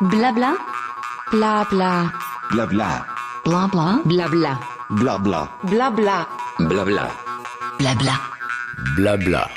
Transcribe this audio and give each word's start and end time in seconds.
Blabla. 0.00 0.56
Blabla. 1.32 2.12
Blabla. 2.52 3.04
Blabla. 3.44 4.00
Blabla. 4.04 4.60
Blabla. 4.90 5.48
Blabla. 5.64 6.28
Blabla. 6.60 7.10
Blabla. 7.80 8.12
Blabla. 8.94 9.48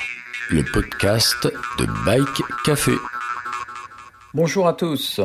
Le 0.50 0.64
podcast 0.64 1.46
de 1.78 1.86
Bike 2.04 2.42
Café. 2.64 2.90
Bonjour 4.34 4.66
à 4.66 4.72
tous 4.72 5.20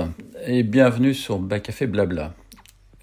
et 0.45 0.61
bienvenue 0.61 1.16
sur 1.16 1.39
Bike 1.39 1.63
Café 1.63 1.88
Blabla. 1.88 2.36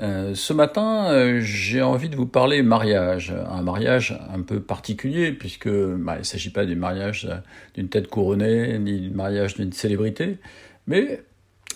Euh, 0.00 0.36
ce 0.36 0.52
matin, 0.52 1.06
euh, 1.10 1.40
j'ai 1.40 1.82
envie 1.82 2.10
de 2.10 2.14
vous 2.14 2.26
parler 2.26 2.62
mariage, 2.62 3.34
un 3.50 3.62
mariage 3.62 4.16
un 4.32 4.42
peu 4.42 4.60
particulier 4.60 5.32
puisque 5.32 5.68
bah, 5.68 6.14
il 6.14 6.18
ne 6.20 6.22
s'agit 6.22 6.50
pas 6.50 6.64
du 6.64 6.76
mariage 6.76 7.28
d'une 7.74 7.88
tête 7.88 8.06
couronnée 8.06 8.78
ni 8.78 9.00
du 9.00 9.10
mariage 9.10 9.54
d'une 9.54 9.72
célébrité, 9.72 10.38
mais 10.86 11.24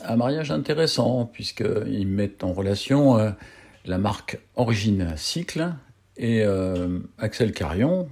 un 0.04 0.16
mariage 0.16 0.50
intéressant 0.50 1.28
puisqu'ils 1.32 2.06
mettent 2.06 2.44
en 2.44 2.52
relation 2.52 3.18
euh, 3.18 3.30
la 3.84 3.98
marque 3.98 4.38
Origine 4.56 5.12
Cycle 5.16 5.72
et 6.16 6.42
euh, 6.42 6.98
Axel 7.18 7.52
Carion, 7.52 8.08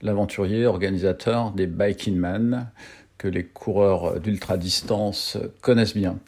l'aventurier 0.00 0.66
organisateur 0.66 1.52
des 1.52 1.66
Biking 1.66 2.16
Man 2.16 2.70
que 3.18 3.28
les 3.28 3.44
coureurs 3.44 4.20
d'ultra 4.20 4.56
distance 4.56 5.38
connaissent 5.60 5.96
bien. 5.96 6.18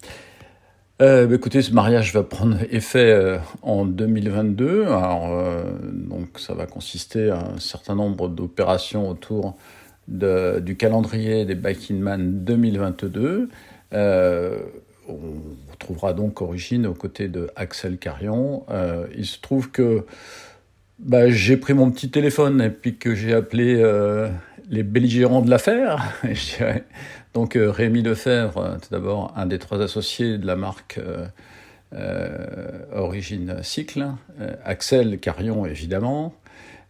Euh, 1.02 1.26
bah, 1.26 1.34
écoutez, 1.34 1.60
ce 1.60 1.72
mariage 1.72 2.12
va 2.12 2.22
prendre 2.22 2.56
effet 2.70 3.40
en 3.62 3.84
2022. 3.84 4.84
Alors, 4.86 5.32
euh, 5.32 5.64
donc, 5.92 6.38
ça 6.38 6.54
va 6.54 6.66
consister 6.66 7.30
à 7.30 7.40
un 7.54 7.58
certain 7.58 7.96
nombre 7.96 8.28
d'opérations 8.28 9.08
autour 9.08 9.56
de, 10.06 10.60
du 10.60 10.76
calendrier 10.76 11.44
des 11.44 11.56
Biking 11.56 11.98
Man 11.98 12.44
2022. 12.44 13.48
Euh, 13.92 14.58
on 15.08 15.70
retrouvera 15.70 16.12
donc 16.12 16.40
Origine 16.40 16.86
aux 16.86 16.94
côtés 16.94 17.28
de 17.28 17.50
Axel 17.56 17.98
Carion. 17.98 18.64
Euh, 18.70 19.06
il 19.16 19.26
se 19.26 19.40
trouve 19.40 19.70
que 19.70 20.06
bah, 20.98 21.28
j'ai 21.30 21.56
pris 21.56 21.74
mon 21.74 21.90
petit 21.90 22.10
téléphone 22.10 22.60
et 22.60 22.70
puis 22.70 22.96
que 22.96 23.14
j'ai 23.14 23.34
appelé 23.34 23.76
euh, 23.76 24.28
les 24.68 24.82
belligérants 24.82 25.42
de 25.42 25.50
l'affaire. 25.50 26.14
Donc 27.34 27.56
euh, 27.56 27.70
Rémi 27.70 28.02
Lefebvre, 28.02 28.78
tout 28.80 28.88
d'abord 28.90 29.32
un 29.36 29.46
des 29.46 29.58
trois 29.58 29.80
associés 29.80 30.38
de 30.38 30.46
la 30.46 30.56
marque 30.56 31.00
Origine 32.92 33.58
Cycle, 33.62 34.06
Axel 34.64 35.20
Carion 35.20 35.64
évidemment, 35.64 36.34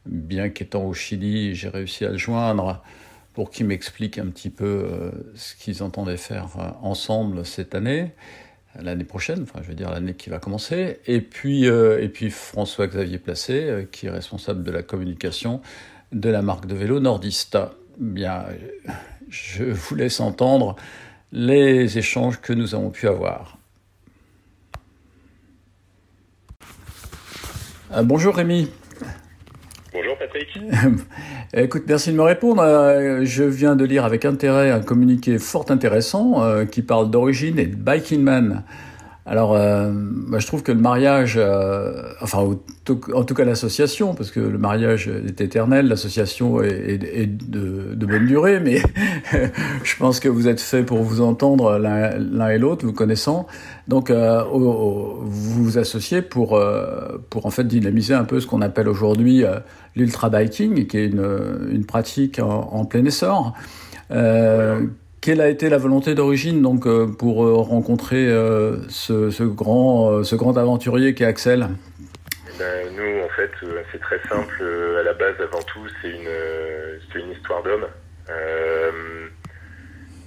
bien 0.07 0.49
qu'étant 0.49 0.85
au 0.87 0.95
Chili, 0.95 1.55
j'ai 1.55 1.69
réussi 1.69 2.07
à 2.07 2.11
le 2.11 2.17
joindre 2.17 2.83
pour 3.35 3.51
qu'il 3.51 3.67
m'explique 3.67 4.19
un 4.19 4.27
petit 4.27 4.49
peu 4.49 4.65
euh, 4.65 5.11
ce 5.35 5.57
qu'ils 5.57 5.83
entendaient 5.83 6.17
faire 6.17 6.49
euh, 6.59 6.71
ensemble 6.83 7.45
cette 7.45 7.75
année, 7.75 8.13
l'année 8.81 9.05
prochaine, 9.05 9.43
enfin 9.43 9.61
je 9.63 9.69
veux 9.69 9.75
dire 9.75 9.91
l'année 9.91 10.15
qui 10.15 10.31
va 10.31 10.39
commencer, 10.39 11.01
et 11.07 11.21
puis, 11.21 11.69
euh, 11.69 12.01
et 12.01 12.09
puis 12.09 12.31
François-Xavier 12.31 13.19
Placé, 13.19 13.89
qui 13.91 14.07
est 14.07 14.11
responsable 14.11 14.63
de 14.63 14.71
la 14.71 14.83
communication 14.83 15.61
de 16.13 16.31
la 16.31 16.43
marque 16.43 16.67
de 16.67 16.77
vélo 16.77 17.01
Nordista. 17.01 17.75
Bien, 17.99 18.45
je 19.29 19.65
vous 19.65 19.97
laisse 19.97 20.21
entendre 20.21 20.77
les 21.33 21.99
échanges 21.99 22.41
que 22.41 22.53
nous 22.53 22.75
avons 22.75 22.91
pu 22.91 23.09
avoir. 23.09 23.59
Bonjour 28.03 28.35
Rémi. 28.35 28.69
Bonjour 29.95 30.19
Patrick. 30.19 30.49
Écoute, 31.57 31.85
merci 31.87 32.11
de 32.11 32.17
me 32.17 32.23
répondre. 32.23 32.61
Euh, 32.63 33.21
Je 33.25 33.45
viens 33.45 33.77
de 33.77 33.85
lire 33.85 34.05
avec 34.05 34.25
intérêt 34.25 34.73
un 34.73 34.81
communiqué 34.81 35.39
fort 35.39 35.67
intéressant 35.69 36.43
euh, 36.43 36.65
qui 36.65 36.83
parle 36.83 37.13
d'origine 37.13 37.61
et 37.61 37.67
de 37.67 37.77
Biking 37.77 38.21
Man. 38.21 38.65
Alors, 39.27 39.55
euh, 39.55 39.91
bah, 39.95 40.39
je 40.39 40.47
trouve 40.47 40.63
que 40.63 40.71
le 40.71 40.81
mariage, 40.81 41.37
euh, 41.39 42.03
enfin, 42.21 42.47
en 43.15 43.25
tout 43.25 43.35
cas 43.35 43.45
l'association, 43.45 44.15
parce 44.15 44.31
que 44.31 44.41
le 44.41 44.59
mariage 44.59 45.09
est 45.09 45.41
éternel, 45.41 45.89
l'association 45.89 46.63
est, 46.63 47.27
de, 47.27 47.95
bonne 48.05 48.27
durée, 48.27 48.61
mais 48.61 48.83
je 49.83 49.97
pense 49.97 50.21
que 50.21 50.29
vous 50.29 50.47
êtes 50.47 50.61
fait 50.61 50.83
pour 50.83 51.03
vous 51.03 51.23
entendre 51.23 51.79
l'un 51.79 52.49
et 52.51 52.59
l'autre, 52.59 52.85
vous 52.85 52.93
connaissant. 52.93 53.47
Donc, 53.89 54.11
euh, 54.11 54.43
vous 54.45 55.65
vous 55.65 55.79
associez 55.79 56.21
pour, 56.21 56.57
euh, 56.57 57.19
pour 57.31 57.47
en 57.47 57.51
fait 57.51 57.65
dynamiser 57.65 58.13
un 58.13 58.25
peu 58.25 58.41
ce 58.41 58.47
qu'on 58.47 58.61
appelle 58.61 58.89
aujourd'hui 58.89 59.43
euh, 59.43 59.59
l'ultra 59.97 60.29
biking, 60.29 60.87
qui 60.87 60.99
est 60.99 61.07
une, 61.07 61.71
une 61.71 61.87
pratique 61.87 62.41
en, 62.41 62.69
en 62.73 62.85
plein 62.85 63.05
essor. 63.07 63.55
Euh, 64.11 64.83
Quelle 65.25 65.41
a 65.41 65.49
été 65.49 65.71
la 65.71 65.79
volonté 65.79 66.15
d'origine 66.15 66.61
donc 66.61 66.87
euh, 66.87 67.07
pour 67.07 67.47
euh, 67.47 67.55
rencontrer 67.55 68.29
euh, 68.29 68.77
ce, 68.91 69.43
grand 69.43 70.23
ce 70.23 70.37
grand 70.37 70.59
aventurier 70.59 71.15
qui 71.15 71.23
est 71.23 71.27
Axel? 71.27 71.67
Eh 72.47 72.59
Ben, 72.59 72.95
nous, 72.95 73.25
en 73.25 73.29
fait, 73.31 73.51
c'est 73.91 74.03
très 74.03 74.21
simple. 74.29 74.63
À 75.01 75.03
la 75.03 75.15
base, 75.15 75.35
avant 75.41 75.63
tout, 75.63 75.87
c'est 76.03 76.11
une, 76.11 77.31
histoire 77.33 77.63
d'homme. 77.63 77.87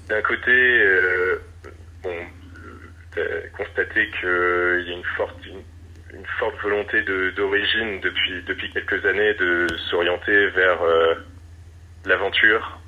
D'un 0.10 0.22
côté, 0.24 0.50
euh, 0.52 1.36
bon, 2.02 2.16
constaté 3.56 4.10
qu'il 4.20 4.84
y 4.88 4.94
a 4.94 4.96
une 4.96 6.26
forte, 6.40 6.56
volonté 6.64 7.04
d'origine 7.36 8.02
depuis, 8.02 8.72
quelques 8.74 9.06
années 9.06 9.36
de 9.36 9.68
s'orienter 9.92 10.50
vers 10.56 10.80
l'aventure, 12.06 12.80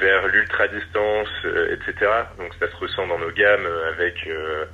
vers 0.00 0.26
l'ultra-distance, 0.28 1.28
euh, 1.44 1.74
etc. 1.74 2.10
Donc 2.38 2.52
ça 2.58 2.70
se 2.70 2.76
ressent 2.76 3.06
dans 3.06 3.18
nos 3.18 3.30
gammes 3.30 3.66
euh, 3.66 3.92
avec... 3.92 4.26
euh, 4.26 4.64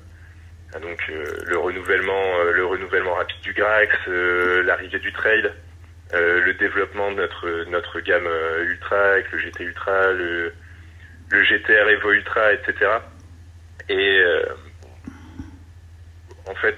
ah, 0.74 0.80
donc 0.80 1.06
le 1.06 1.56
renouvellement, 1.56 2.42
le 2.52 2.66
renouvellement 2.66 3.14
rapide 3.14 3.40
du 3.42 3.52
Grax, 3.52 3.94
l'arrivée 4.08 4.98
du 4.98 5.12
trail, 5.12 5.52
le 6.12 6.52
développement 6.54 7.12
de 7.12 7.16
notre 7.16 7.70
notre 7.70 8.00
gamme 8.00 8.28
ultra 8.60 9.12
avec 9.12 9.30
le 9.30 9.38
GT 9.38 9.62
Ultra, 9.62 10.10
le 10.10 10.52
le 11.30 11.44
GTR 11.44 11.88
Evo 11.90 12.10
Ultra, 12.10 12.54
etc. 12.54 12.90
Et 13.88 14.20
en 16.50 16.54
fait, 16.56 16.76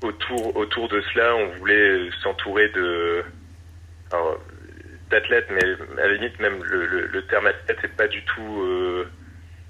autour 0.00 0.56
autour 0.56 0.88
de 0.88 1.02
cela, 1.12 1.36
on 1.36 1.48
voulait 1.58 2.08
s'entourer 2.22 2.70
de 2.70 3.22
d'athlètes, 5.08 5.48
mais 5.50 5.64
à 6.02 6.06
la 6.06 6.14
limite 6.14 6.38
même 6.40 6.62
le, 6.64 6.86
le, 6.86 7.06
le 7.06 7.22
terme 7.26 7.46
athlète 7.46 7.78
est 7.82 7.96
pas 7.96 8.08
du 8.08 8.22
tout 8.24 8.62
euh, 8.62 9.08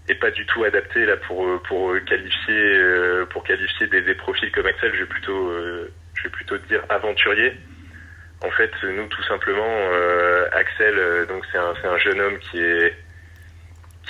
est 0.08 0.14
pas 0.14 0.30
du 0.30 0.44
tout 0.46 0.64
adapté 0.64 1.04
là 1.06 1.16
pour 1.16 1.46
euh, 1.46 1.60
pour 1.68 1.94
qualifier 2.04 2.78
euh, 2.78 3.26
pour 3.26 3.44
qualifier 3.44 3.86
des, 3.88 4.02
des 4.02 4.14
profils 4.14 4.50
comme 4.52 4.66
Axel. 4.66 4.92
Je 4.94 5.00
vais 5.00 5.06
plutôt 5.06 5.50
euh, 5.50 5.92
je 6.14 6.22
vais 6.24 6.30
plutôt 6.30 6.58
dire 6.58 6.82
aventurier. 6.88 7.52
En 8.44 8.50
fait, 8.52 8.70
nous 8.84 9.06
tout 9.08 9.22
simplement 9.24 9.66
euh, 9.92 10.46
Axel, 10.52 10.94
euh, 10.96 11.26
donc 11.26 11.44
c'est 11.50 11.58
un 11.58 11.74
c'est 11.80 11.88
un 11.88 11.98
jeune 11.98 12.20
homme 12.20 12.38
qui 12.38 12.60
est 12.60 12.94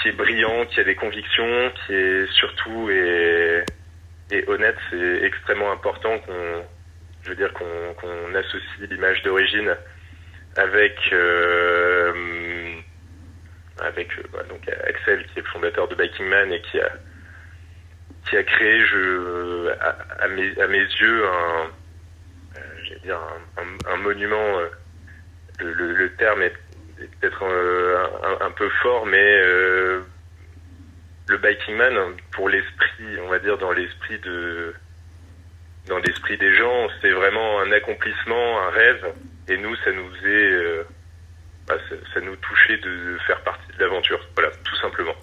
qui 0.00 0.08
est 0.08 0.12
brillant, 0.12 0.66
qui 0.66 0.80
a 0.80 0.84
des 0.84 0.94
convictions, 0.94 1.72
qui 1.86 1.94
est 1.94 2.26
surtout 2.32 2.90
et 2.90 3.64
et 4.30 4.44
honnête. 4.48 4.76
C'est 4.90 5.24
extrêmement 5.24 5.72
important 5.72 6.18
qu'on 6.20 6.62
je 7.24 7.30
veux 7.30 7.36
dire 7.36 7.52
qu'on 7.54 7.94
qu'on 8.00 8.34
associe 8.34 8.88
l'image 8.90 9.22
d'origine 9.22 9.74
avec 10.58 10.98
euh, 11.12 12.12
avec 13.80 14.10
euh, 14.18 14.22
bah, 14.32 14.42
donc 14.48 14.68
Axel 14.68 15.24
qui 15.26 15.38
est 15.38 15.42
le 15.42 15.48
fondateur 15.48 15.86
de 15.88 15.94
Biking 15.94 16.26
Man 16.26 16.52
et 16.52 16.60
qui 16.62 16.80
a 16.80 16.90
qui 18.28 18.36
a 18.36 18.42
créé 18.42 18.82
à, 20.20 20.28
mes 20.28 20.60
à 20.60 20.66
mes 20.66 20.78
yeux 20.78 21.24
un 21.26 21.70
euh, 23.06 23.14
un, 23.86 23.96
monument 23.98 24.60
le, 25.60 26.08
terme 26.18 26.42
est, 26.42 26.54
peut-être 27.20 27.42
un, 28.40 28.50
peu 28.50 28.68
fort 28.82 29.06
mais 29.06 29.42
le 29.42 30.04
Biking 31.40 31.76
Man 31.76 31.94
pour 32.32 32.48
l'esprit 32.48 33.20
on 33.22 33.28
va 33.28 33.38
dire 33.38 33.56
dans 33.58 33.72
l'esprit 33.72 34.18
de 34.18 34.74
dans 35.86 35.98
l'esprit 35.98 36.36
des 36.36 36.54
gens 36.54 36.88
c'est 37.00 37.12
vraiment 37.12 37.60
un 37.60 37.72
accomplissement 37.72 38.60
un 38.66 38.70
rêve 38.70 39.14
et 39.48 39.58
nous 39.58 39.74
ça 39.76 39.92
nous 39.92 40.08
faisait 40.16 40.52
euh, 40.52 40.82
bah, 41.66 41.74
ça, 41.88 41.94
ça, 42.14 42.20
nous 42.20 42.36
touchait 42.36 42.78
de, 42.78 43.12
de 43.14 43.18
faire 43.26 43.42
partie 43.42 43.76
de 43.76 43.84
l'aventure. 43.84 44.20
Voilà, 44.34 44.50
tout 44.64 44.76
simplement. 44.76 45.14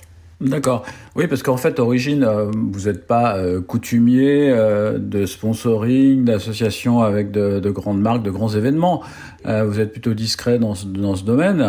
D'accord. 0.42 0.86
Oui, 1.16 1.28
parce 1.28 1.44
qu'en 1.44 1.56
fait, 1.56 1.80
Origine, 1.80 2.24
euh, 2.24 2.52
vous 2.54 2.88
n'êtes 2.88 3.08
pas 3.08 3.38
euh, 3.38 3.62
coutumier 3.62 4.52
euh, 4.52 4.98
de 4.98 5.26
sponsoring, 5.26 6.26
d'association 6.26 7.02
avec 7.04 7.32
de, 7.32 7.60
de, 7.60 7.70
grandes 7.70 8.02
marques, 8.02 8.22
de 8.22 8.32
grands 8.32 8.50
événements. 8.50 9.04
Vous 9.46 9.80
êtes 9.80 9.92
plutôt 9.92 10.16
discret 10.16 10.58
dans 10.58 10.74
ce, 10.74 10.88
dans 10.88 11.16
ce 11.16 11.24
domaine, 11.24 11.62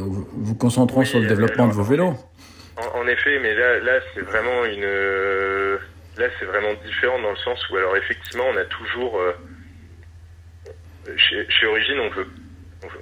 vous, 0.00 0.28
vous 0.30 0.54
concentrant 0.54 1.00
oui, 1.00 1.06
sur 1.06 1.20
le 1.20 1.26
développement 1.26 1.66
de 1.66 1.72
vos 1.72 1.82
vélos. 1.82 2.12
En, 2.76 3.00
en, 3.00 3.06
effet, 3.06 3.38
mais 3.40 3.54
là, 3.54 3.80
là 3.80 3.92
c'est 4.14 4.20
vraiment 4.20 4.66
une. 4.66 4.84
Là, 6.18 6.26
c'est 6.38 6.44
vraiment 6.44 6.74
différent 6.84 7.18
dans 7.22 7.30
le 7.30 7.36
sens 7.36 7.58
où, 7.70 7.76
alors, 7.76 7.96
effectivement, 7.96 8.44
on 8.52 8.56
a 8.58 8.64
toujours. 8.64 9.18
Chez, 11.16 11.66
Origine, 11.66 12.00
on 12.00 12.10
veut, 12.10 12.28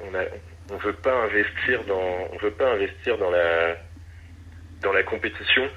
on, 0.03 0.15
a, 0.15 0.25
on 0.71 0.77
veut 0.79 0.95
pas 0.95 1.15
investir 1.25 1.85
dans, 1.85 2.29
on 2.33 2.39
veut 2.39 2.53
pas 2.53 2.73
investir 2.73 3.19
dans 3.19 3.31
la, 3.31 3.77
dans 4.83 4.93
la 4.93 5.03
compétition. 5.03 5.69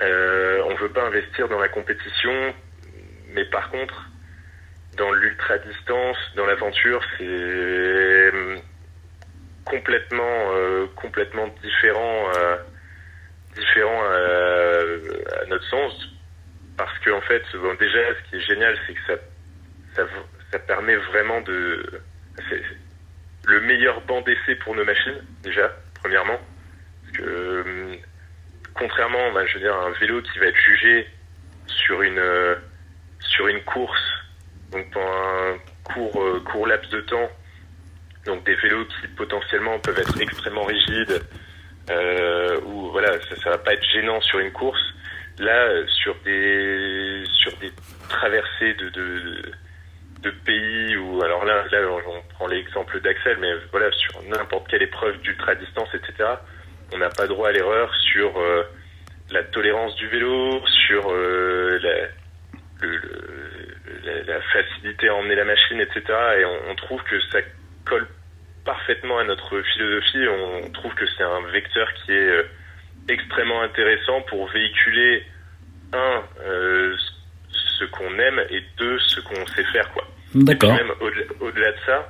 Euh, 0.00 0.62
on 0.64 0.74
veut 0.76 0.90
pas 0.90 1.04
investir 1.04 1.48
dans 1.48 1.58
la 1.58 1.68
compétition, 1.68 2.54
mais 3.30 3.44
par 3.46 3.70
contre, 3.70 4.10
dans 4.96 5.12
l'ultra 5.12 5.58
distance, 5.58 6.16
dans 6.34 6.46
l'aventure, 6.46 7.02
c'est 7.16 7.24
euh, 7.24 8.56
complètement, 9.64 10.52
euh, 10.54 10.86
complètement 10.96 11.48
différent, 11.62 12.30
euh, 12.36 12.56
différent 13.54 14.02
à, 14.04 15.46
notre 15.46 15.64
sens, 15.64 15.92
parce 16.76 16.96
que 17.00 17.10
en 17.10 17.20
fait, 17.22 17.42
déjà, 17.78 17.98
ce 18.14 18.30
qui 18.30 18.36
est 18.36 18.46
génial, 18.46 18.78
c'est 18.86 18.94
que 18.94 19.00
ça, 19.06 19.14
ça, 19.94 20.06
ça 20.50 20.58
permet 20.58 20.96
vraiment 20.96 21.40
de, 21.42 21.84
c'est 22.48 22.62
le 23.46 23.60
meilleur 23.62 24.00
banc 24.02 24.20
d'essai 24.22 24.54
pour 24.56 24.74
nos 24.74 24.84
machines, 24.84 25.22
déjà, 25.42 25.70
premièrement, 26.00 26.38
parce 27.02 27.18
que 27.18 27.22
euh, 27.22 27.96
contrairement, 28.74 29.32
bah, 29.32 29.44
je 29.46 29.54
veux 29.54 29.60
dire, 29.60 29.74
un 29.74 29.90
vélo 29.98 30.22
qui 30.22 30.38
va 30.38 30.46
être 30.46 30.56
jugé 30.56 31.06
sur 31.66 32.02
une 32.02 32.18
euh, 32.18 32.54
sur 33.20 33.48
une 33.48 33.62
course, 33.62 34.12
donc 34.70 34.90
pendant 34.90 35.06
un 35.06 35.58
court 35.84 36.22
euh, 36.22 36.40
court 36.40 36.66
laps 36.66 36.90
de 36.90 37.00
temps, 37.00 37.30
donc 38.26 38.44
des 38.44 38.54
vélos 38.56 38.86
qui 38.86 39.08
potentiellement 39.08 39.78
peuvent 39.80 39.98
être 39.98 40.20
extrêmement 40.20 40.64
rigides, 40.64 41.22
euh, 41.90 42.60
ou 42.66 42.90
voilà, 42.90 43.12
ça, 43.42 43.50
va 43.50 43.58
pas 43.58 43.74
être 43.74 43.84
gênant 43.92 44.20
sur 44.20 44.38
une 44.38 44.52
course. 44.52 44.82
Là, 45.38 45.86
sur 45.86 46.16
des 46.24 47.24
sur 47.40 47.56
des 47.58 47.70
traversées 48.08 48.74
de 48.74 49.52
de 50.22 50.30
pays 50.30 50.96
ou 50.96 51.22
alors 51.22 51.44
là 51.44 51.64
là 51.70 51.78
on 52.06 52.22
prend 52.34 52.46
l'exemple 52.48 53.00
d'Axel 53.00 53.38
mais 53.40 53.52
voilà 53.70 53.90
sur 53.92 54.22
n'importe 54.24 54.68
quelle 54.68 54.82
épreuve 54.82 55.20
d'ultra 55.20 55.54
distance 55.54 55.88
etc 55.94 56.30
on 56.92 56.98
n'a 56.98 57.08
pas 57.10 57.26
droit 57.26 57.48
à 57.48 57.52
l'erreur 57.52 57.94
sur 57.94 58.36
euh, 58.38 58.64
la 59.30 59.44
tolérance 59.44 59.94
du 59.94 60.08
vélo 60.08 60.60
sur 60.86 61.10
euh, 61.10 61.78
la, 61.82 62.08
la, 64.24 64.40
facilité 64.52 65.08
à 65.08 65.14
emmener 65.14 65.36
la 65.36 65.44
machine 65.44 65.80
etc 65.80 66.02
et 66.40 66.44
on, 66.44 66.70
on, 66.70 66.74
trouve 66.74 67.02
que 67.04 67.20
ça 67.30 67.38
colle 67.84 68.08
parfaitement 68.64 69.18
à 69.18 69.24
notre 69.24 69.60
philosophie 69.60 70.26
on 70.26 70.70
trouve 70.72 70.94
que 70.94 71.06
c'est 71.16 71.22
un 71.22 71.42
vecteur 71.52 71.92
qui 71.94 72.12
est 72.12 72.30
euh, 72.30 72.42
extrêmement 73.08 73.62
intéressant 73.62 74.22
pour 74.22 74.48
véhiculer 74.48 75.24
un 75.92 76.22
ce 77.78 77.84
qu'on 77.84 78.18
aime 78.18 78.40
et 78.50 78.62
deux 78.76 78.98
ce 78.98 79.20
qu'on 79.20 79.46
sait 79.46 79.64
faire 79.64 79.88
quoi. 79.92 80.07
D'accord. 80.34 80.74
Même 80.74 80.92
au-delà, 81.00 81.24
au-delà 81.40 81.72
de 81.72 81.76
ça, 81.86 82.08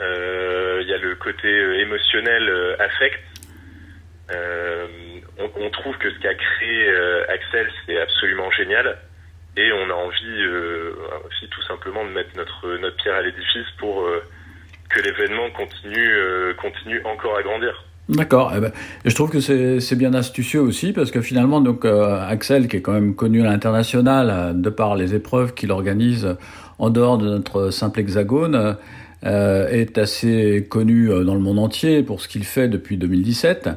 il 0.00 0.04
euh, 0.04 0.82
y 0.82 0.92
a 0.92 0.98
le 0.98 1.14
côté 1.16 1.48
émotionnel 1.80 2.48
euh, 2.48 2.76
affect. 2.78 3.20
Euh, 4.30 4.86
on, 5.38 5.64
on, 5.64 5.70
trouve 5.70 5.96
que 5.98 6.10
ce 6.10 6.18
qu'a 6.18 6.34
créé 6.34 6.90
Axel 7.28 7.66
c'est 7.86 7.98
absolument 7.98 8.50
génial 8.50 8.98
et 9.56 9.72
on 9.72 9.88
a 9.88 9.94
envie 9.94 10.46
aussi 11.26 11.48
tout 11.48 11.62
simplement 11.62 12.04
de 12.04 12.10
mettre 12.10 12.36
notre 12.36 12.76
notre 12.76 12.96
pierre 12.96 13.14
à 13.14 13.22
l'édifice 13.22 13.66
pour 13.78 14.06
que 14.90 15.00
l'événement 15.00 15.48
continue 15.52 16.12
continue 16.58 17.00
encore 17.04 17.38
à 17.38 17.42
grandir. 17.42 17.82
D'accord. 18.08 18.52
Eh 18.56 18.60
ben, 18.60 18.72
je 19.04 19.14
trouve 19.14 19.30
que 19.30 19.40
c'est 19.40 19.96
bien 19.96 20.14
astucieux 20.14 20.60
aussi 20.60 20.92
parce 20.92 21.10
que 21.10 21.20
finalement, 21.20 21.60
donc 21.60 21.84
euh, 21.84 22.26
Axel, 22.26 22.66
qui 22.68 22.78
est 22.78 22.80
quand 22.80 22.92
même 22.92 23.14
connu 23.14 23.42
à 23.42 23.44
l'international 23.44 24.30
euh, 24.30 24.52
de 24.54 24.70
par 24.70 24.96
les 24.96 25.14
épreuves 25.14 25.52
qu'il 25.52 25.70
organise 25.70 26.36
en 26.78 26.90
dehors 26.90 27.18
de 27.18 27.28
notre 27.28 27.70
simple 27.70 28.00
hexagone, 28.00 28.76
euh, 29.24 29.68
est 29.68 29.98
assez 29.98 30.66
connu 30.70 31.08
dans 31.08 31.34
le 31.34 31.40
monde 31.40 31.58
entier 31.58 32.02
pour 32.02 32.20
ce 32.20 32.28
qu'il 32.28 32.44
fait 32.44 32.68
depuis 32.68 32.96
2017. 32.96 33.70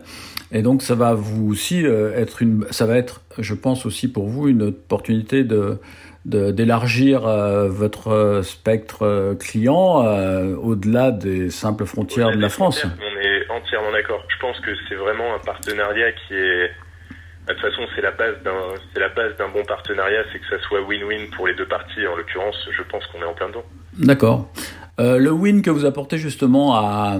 Et 0.51 0.61
donc, 0.61 0.81
ça 0.81 0.95
va 0.95 1.13
vous 1.13 1.49
aussi 1.49 1.83
être 1.83 2.41
une, 2.41 2.65
ça 2.71 2.85
va 2.85 2.97
être, 2.97 3.21
je 3.39 3.53
pense 3.53 3.85
aussi 3.85 4.11
pour 4.11 4.27
vous, 4.27 4.49
une 4.49 4.63
opportunité 4.63 5.43
de 5.43 5.79
d'élargir 6.25 7.25
euh, 7.25 7.67
votre 7.67 8.41
spectre 8.43 9.35
client 9.39 10.05
euh, 10.05 10.55
au-delà 10.55 11.11
des 11.11 11.49
simples 11.49 11.85
frontières 11.85 12.31
de 12.31 12.39
la 12.39 12.49
France. 12.49 12.85
On 12.85 13.19
est 13.19 13.49
entièrement 13.49 13.91
d'accord. 13.91 14.23
Je 14.27 14.39
pense 14.39 14.59
que 14.59 14.71
c'est 14.87 14.95
vraiment 14.95 15.33
un 15.33 15.39
partenariat 15.39 16.11
qui 16.11 16.35
est 16.35 16.69
de 17.53 17.59
toute 17.59 17.69
façon, 17.69 17.83
c'est 17.95 18.01
la 18.01 18.11
base 18.11 18.35
d'un, 18.43 18.51
c'est 18.93 18.99
la 18.99 19.09
base 19.09 19.35
d'un 19.37 19.49
bon 19.49 19.63
partenariat, 19.65 20.23
c'est 20.31 20.39
que 20.39 20.45
ça 20.49 20.61
soit 20.67 20.81
win-win 20.81 21.29
pour 21.35 21.47
les 21.47 21.55
deux 21.55 21.67
parties. 21.67 22.05
En 22.07 22.15
l'occurrence, 22.15 22.55
je 22.71 22.83
pense 22.83 23.05
qu'on 23.07 23.21
est 23.21 23.25
en 23.25 23.33
plein 23.33 23.49
dedans. 23.49 23.63
D'accord. 23.97 24.47
Euh, 24.99 25.17
le 25.17 25.31
win 25.31 25.61
que 25.61 25.69
vous 25.69 25.85
apportez 25.85 26.17
justement 26.17 26.75
à, 26.75 27.17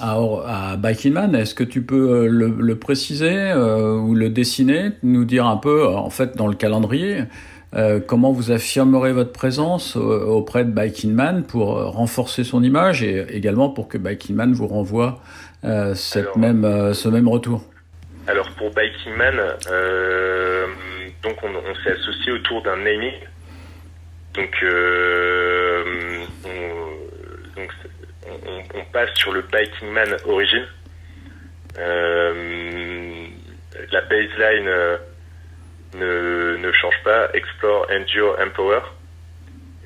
à, 0.00 0.18
à 0.46 0.76
Man, 1.10 1.34
est-ce 1.34 1.54
que 1.54 1.64
tu 1.64 1.82
peux 1.82 2.26
le, 2.26 2.48
le 2.58 2.78
préciser 2.78 3.34
euh, 3.34 3.94
ou 3.96 4.14
le 4.14 4.28
dessiner, 4.28 4.90
nous 5.02 5.24
dire 5.24 5.46
un 5.46 5.56
peu, 5.56 5.86
en 5.86 6.10
fait, 6.10 6.36
dans 6.36 6.48
le 6.48 6.54
calendrier, 6.54 7.24
euh, 7.74 7.98
comment 8.04 8.30
vous 8.32 8.52
affirmerez 8.52 9.12
votre 9.12 9.32
présence 9.32 9.96
auprès 9.96 10.64
de 10.64 10.70
Biking 10.70 11.12
Man 11.12 11.44
pour 11.44 11.74
renforcer 11.92 12.44
son 12.44 12.62
image 12.62 13.02
et 13.02 13.26
également 13.30 13.68
pour 13.70 13.88
que 13.88 13.98
Biking 13.98 14.36
Man 14.36 14.52
vous 14.52 14.66
renvoie 14.66 15.20
euh, 15.64 15.94
cette 15.94 16.24
Alors, 16.24 16.38
même, 16.38 16.64
euh, 16.64 16.92
ce 16.94 17.08
même 17.08 17.28
retour? 17.28 17.64
Alors 18.26 18.50
pour 18.52 18.70
Biking 18.70 19.14
Man, 19.16 19.38
euh, 19.70 20.66
donc 21.22 21.36
on, 21.42 21.74
s'est 21.82 21.92
associé 21.92 22.32
autour 22.32 22.62
d'un 22.62 22.76
naming. 22.76 23.12
Donc, 24.32 24.64
on, 26.44 26.50
donc 27.54 27.70
on, 28.74 28.84
passe 28.92 29.10
sur 29.14 29.32
le 29.32 29.42
Biking 29.42 29.90
Man 29.90 30.16
Origin. 30.26 30.66
la 31.76 32.32
baseline 34.00 34.70
ne, 35.94 36.56
ne 36.56 36.72
change 36.72 37.02
pas. 37.04 37.28
Explore, 37.34 37.86
Endure, 37.90 38.38
Empower. 38.40 38.80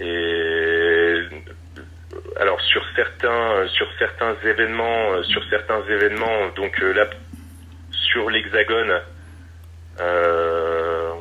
Et 0.00 1.22
alors 2.38 2.60
sur 2.60 2.84
certains 2.94 3.66
sur 3.68 3.88
certains 3.98 4.36
événements 4.44 5.22
sur 5.24 5.42
certains 5.50 5.82
événements 5.90 6.50
donc 6.56 6.78
là 6.78 7.08
l'hexagone 8.26 9.00
euh, 10.00 11.12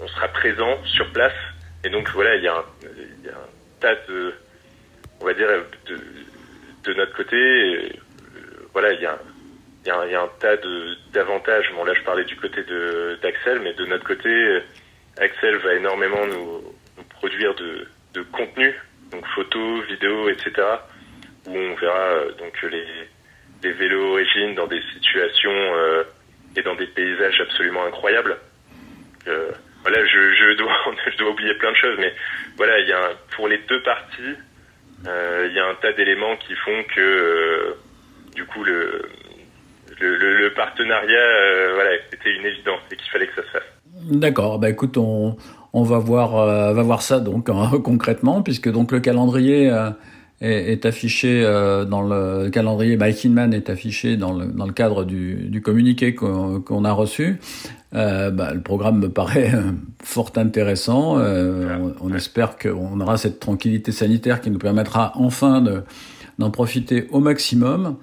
on 0.00 0.08
sera 0.08 0.28
présent 0.28 0.84
sur 0.84 1.10
place 1.12 1.32
et 1.84 1.90
donc 1.90 2.08
voilà 2.10 2.36
il 2.36 2.42
y 2.42 2.48
a 2.48 2.56
un, 2.56 2.64
tas 3.80 3.94
de 4.08 4.34
on 5.20 5.24
va 5.24 5.34
dire 5.34 5.48
de, 5.86 6.94
notre 6.94 7.16
côté 7.16 7.36
euh, 7.36 7.88
voilà 8.72 8.92
il 8.92 9.00
y 9.00 9.06
a 9.06 9.18
un, 9.98 10.28
tas 10.40 10.56
d'avantages 11.12 11.70
bon 11.74 11.84
là 11.84 11.94
je 11.94 12.02
parlais 12.02 12.24
du 12.24 12.36
côté 12.36 12.62
d'Axel 13.22 13.60
mais 13.60 13.74
de 13.74 13.86
notre 13.86 14.04
côté 14.04 14.62
Axel 15.18 15.56
va 15.58 15.74
énormément 15.74 16.26
nous, 16.26 16.74
nous 16.98 17.04
produire 17.04 17.54
de, 17.54 17.88
de 18.12 18.22
contenu 18.22 18.74
donc 19.10 19.26
photos, 19.34 19.84
vidéos, 19.86 20.28
etc. 20.28 20.52
Où 21.46 21.56
on 21.56 21.74
verra 21.76 21.98
euh, 21.98 22.32
donc 22.32 22.60
les, 22.62 22.86
les 23.66 23.72
vélos 23.72 24.12
origines 24.12 24.54
dans 24.54 24.66
des 24.66 24.80
situations 24.94 25.50
euh, 25.50 26.04
et 26.56 26.62
dans 26.62 26.74
des 26.76 26.86
paysages 26.86 27.40
absolument 27.40 27.84
incroyables. 27.84 28.36
Euh, 29.26 29.50
voilà, 29.82 30.04
je, 30.06 30.56
dois, 31.18 31.30
oublier 31.30 31.54
plein 31.54 31.72
de 31.72 31.76
choses, 31.76 31.96
mais 31.98 32.12
voilà, 32.56 32.78
il 32.78 32.88
y 32.88 32.92
a 32.92 33.10
pour 33.36 33.48
les 33.48 33.58
deux 33.68 33.82
parties, 33.82 34.36
il 35.04 35.52
y 35.52 35.58
a 35.58 35.66
un 35.66 35.74
tas 35.74 35.92
d'éléments 35.92 36.36
qui 36.36 36.54
font 36.54 36.82
que 36.94 37.76
du 38.34 38.44
coup 38.44 38.64
le, 38.64 39.08
partenariat, 40.54 41.72
voilà, 41.74 41.90
c'était 42.10 42.34
une 42.34 42.46
évidence 42.46 42.80
et 42.90 42.96
qu'il 42.96 43.10
fallait 43.10 43.26
que 43.26 43.34
ça 43.34 43.42
se 43.42 43.48
fasse. 43.48 43.76
D'accord, 44.10 44.58
bah 44.58 44.68
écoute, 44.68 44.98
on, 44.98 45.36
va 45.72 45.98
voir, 45.98 46.36
euh, 46.36 46.72
va 46.72 46.82
voir 46.82 47.02
ça 47.02 47.18
donc 47.18 47.48
hein, 47.48 47.70
concrètement, 47.84 48.42
puisque 48.42 48.70
donc 48.70 48.92
le 48.92 49.00
calendrier 49.00 49.70
euh, 49.70 49.90
est, 50.40 50.72
est, 50.72 50.86
affiché 50.86 51.42
euh, 51.44 51.84
dans 51.84 52.02
le, 52.02 52.50
calendrier 52.50 52.96
Biking 52.96 53.32
Man 53.32 53.54
est 53.54 53.70
affiché 53.70 54.16
dans 54.16 54.32
le, 54.34 54.46
dans 54.46 54.66
le 54.66 54.72
cadre 54.72 55.04
du, 55.04 55.48
du 55.48 55.62
communiqué 55.62 56.14
qu'on 56.14 56.60
qu 56.60 56.86
a 56.86 56.92
reçu. 56.92 57.38
Bah, 57.92 58.52
le 58.52 58.60
programme 58.60 58.98
me 58.98 59.08
paraît 59.08 59.52
fort 60.02 60.32
intéressant. 60.36 61.16
on, 61.16 61.94
on 61.98 62.14
espère 62.14 62.58
qu'on 62.58 63.00
aura 63.00 63.16
cette 63.16 63.40
tranquillité 63.40 63.90
sanitaire 63.90 64.42
qui 64.42 64.50
nous 64.50 64.58
permettra 64.58 65.12
enfin 65.14 65.62
de 65.62 65.82
d'en 66.38 66.50
profiter 66.50 67.06
au 67.10 67.20
maximum. 67.20 67.96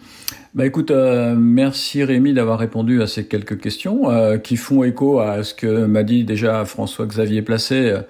Bah 0.54 0.66
écoute, 0.66 0.92
euh, 0.92 1.36
merci 1.36 2.04
Rémi 2.04 2.34
d'avoir 2.34 2.60
répondu 2.60 3.02
à 3.02 3.08
ces 3.08 3.28
quelques 3.28 3.60
questions 3.60 4.10
euh, 4.10 4.38
qui 4.38 4.56
font 4.56 4.84
écho 4.84 5.20
à 5.20 5.44
ce 5.44 5.54
que 5.54 5.86
m'a 5.86 6.04
dit 6.04 6.24
déjà 6.24 6.66
François-Xavier 6.66 7.42
Placé, 7.42 7.76
euh, 7.76 8.02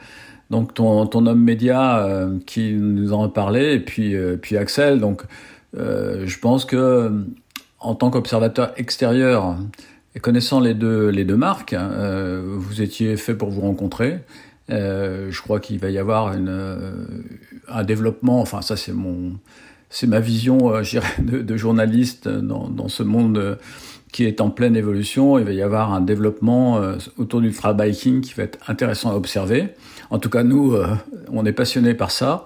donc 0.50 0.74
ton, 0.74 1.26
homme 1.26 1.44
média 1.44 2.06
euh, 2.06 2.38
qui 2.46 2.74
nous 2.74 3.14
en 3.14 3.24
a 3.24 3.30
parlé, 3.30 3.74
et 3.74 3.80
puis, 3.80 4.16
euh, 4.16 4.38
puis 4.38 4.58
Axel. 4.58 5.00
Donc 5.00 5.24
je 5.76 6.40
pense 6.40 6.66
que 6.66 7.12
en 7.80 7.96
tant 7.96 8.12
qu'observateur 8.12 8.72
extérieur 8.78 9.58
et 10.14 10.20
connaissant 10.20 10.60
les 10.60 10.76
deux, 10.76 11.10
les 11.10 11.26
deux 11.26 11.36
marques, 11.36 11.74
hein, 11.74 11.90
vous 12.46 12.84
étiez 12.84 13.18
fait 13.18 13.34
pour 13.34 13.50
vous 13.50 13.62
rencontrer. 13.62 14.20
je 14.70 15.42
crois 15.42 15.60
qu'il 15.60 15.80
va 15.80 15.90
y 15.90 15.98
avoir 15.98 16.36
un 17.68 17.84
développement, 17.84 18.40
enfin 18.40 18.62
ça 18.62 18.78
c'est 18.78 18.94
mon 18.94 19.34
c'est 19.90 20.06
ma 20.08 20.20
vision, 20.20 20.76
euh, 20.76 20.84
de, 21.20 21.40
de, 21.42 21.58
journaliste 21.58 22.28
dans, 22.28 22.88
ce 22.88 23.02
monde 23.02 23.58
qui 24.12 24.26
est 24.26 24.42
en 24.42 24.52
pleine 24.52 24.76
évolution. 24.76 25.40
Il 25.40 25.46
va 25.46 25.54
y 25.54 25.64
avoir 25.64 25.92
un 25.92 26.02
développement 26.02 26.80
autour 27.18 27.42
du 27.42 27.52
biking 27.76 28.22
qui 28.22 28.36
va 28.36 28.44
être 28.44 28.60
intéressant 28.70 29.10
à 29.10 29.16
observer. 29.16 29.74
En 30.10 30.20
tout 30.20 30.30
cas, 30.30 30.44
nous, 30.44 30.76
on 31.32 31.46
est 31.46 31.54
passionnés 31.54 31.94
par 31.94 32.12
ça. 32.12 32.46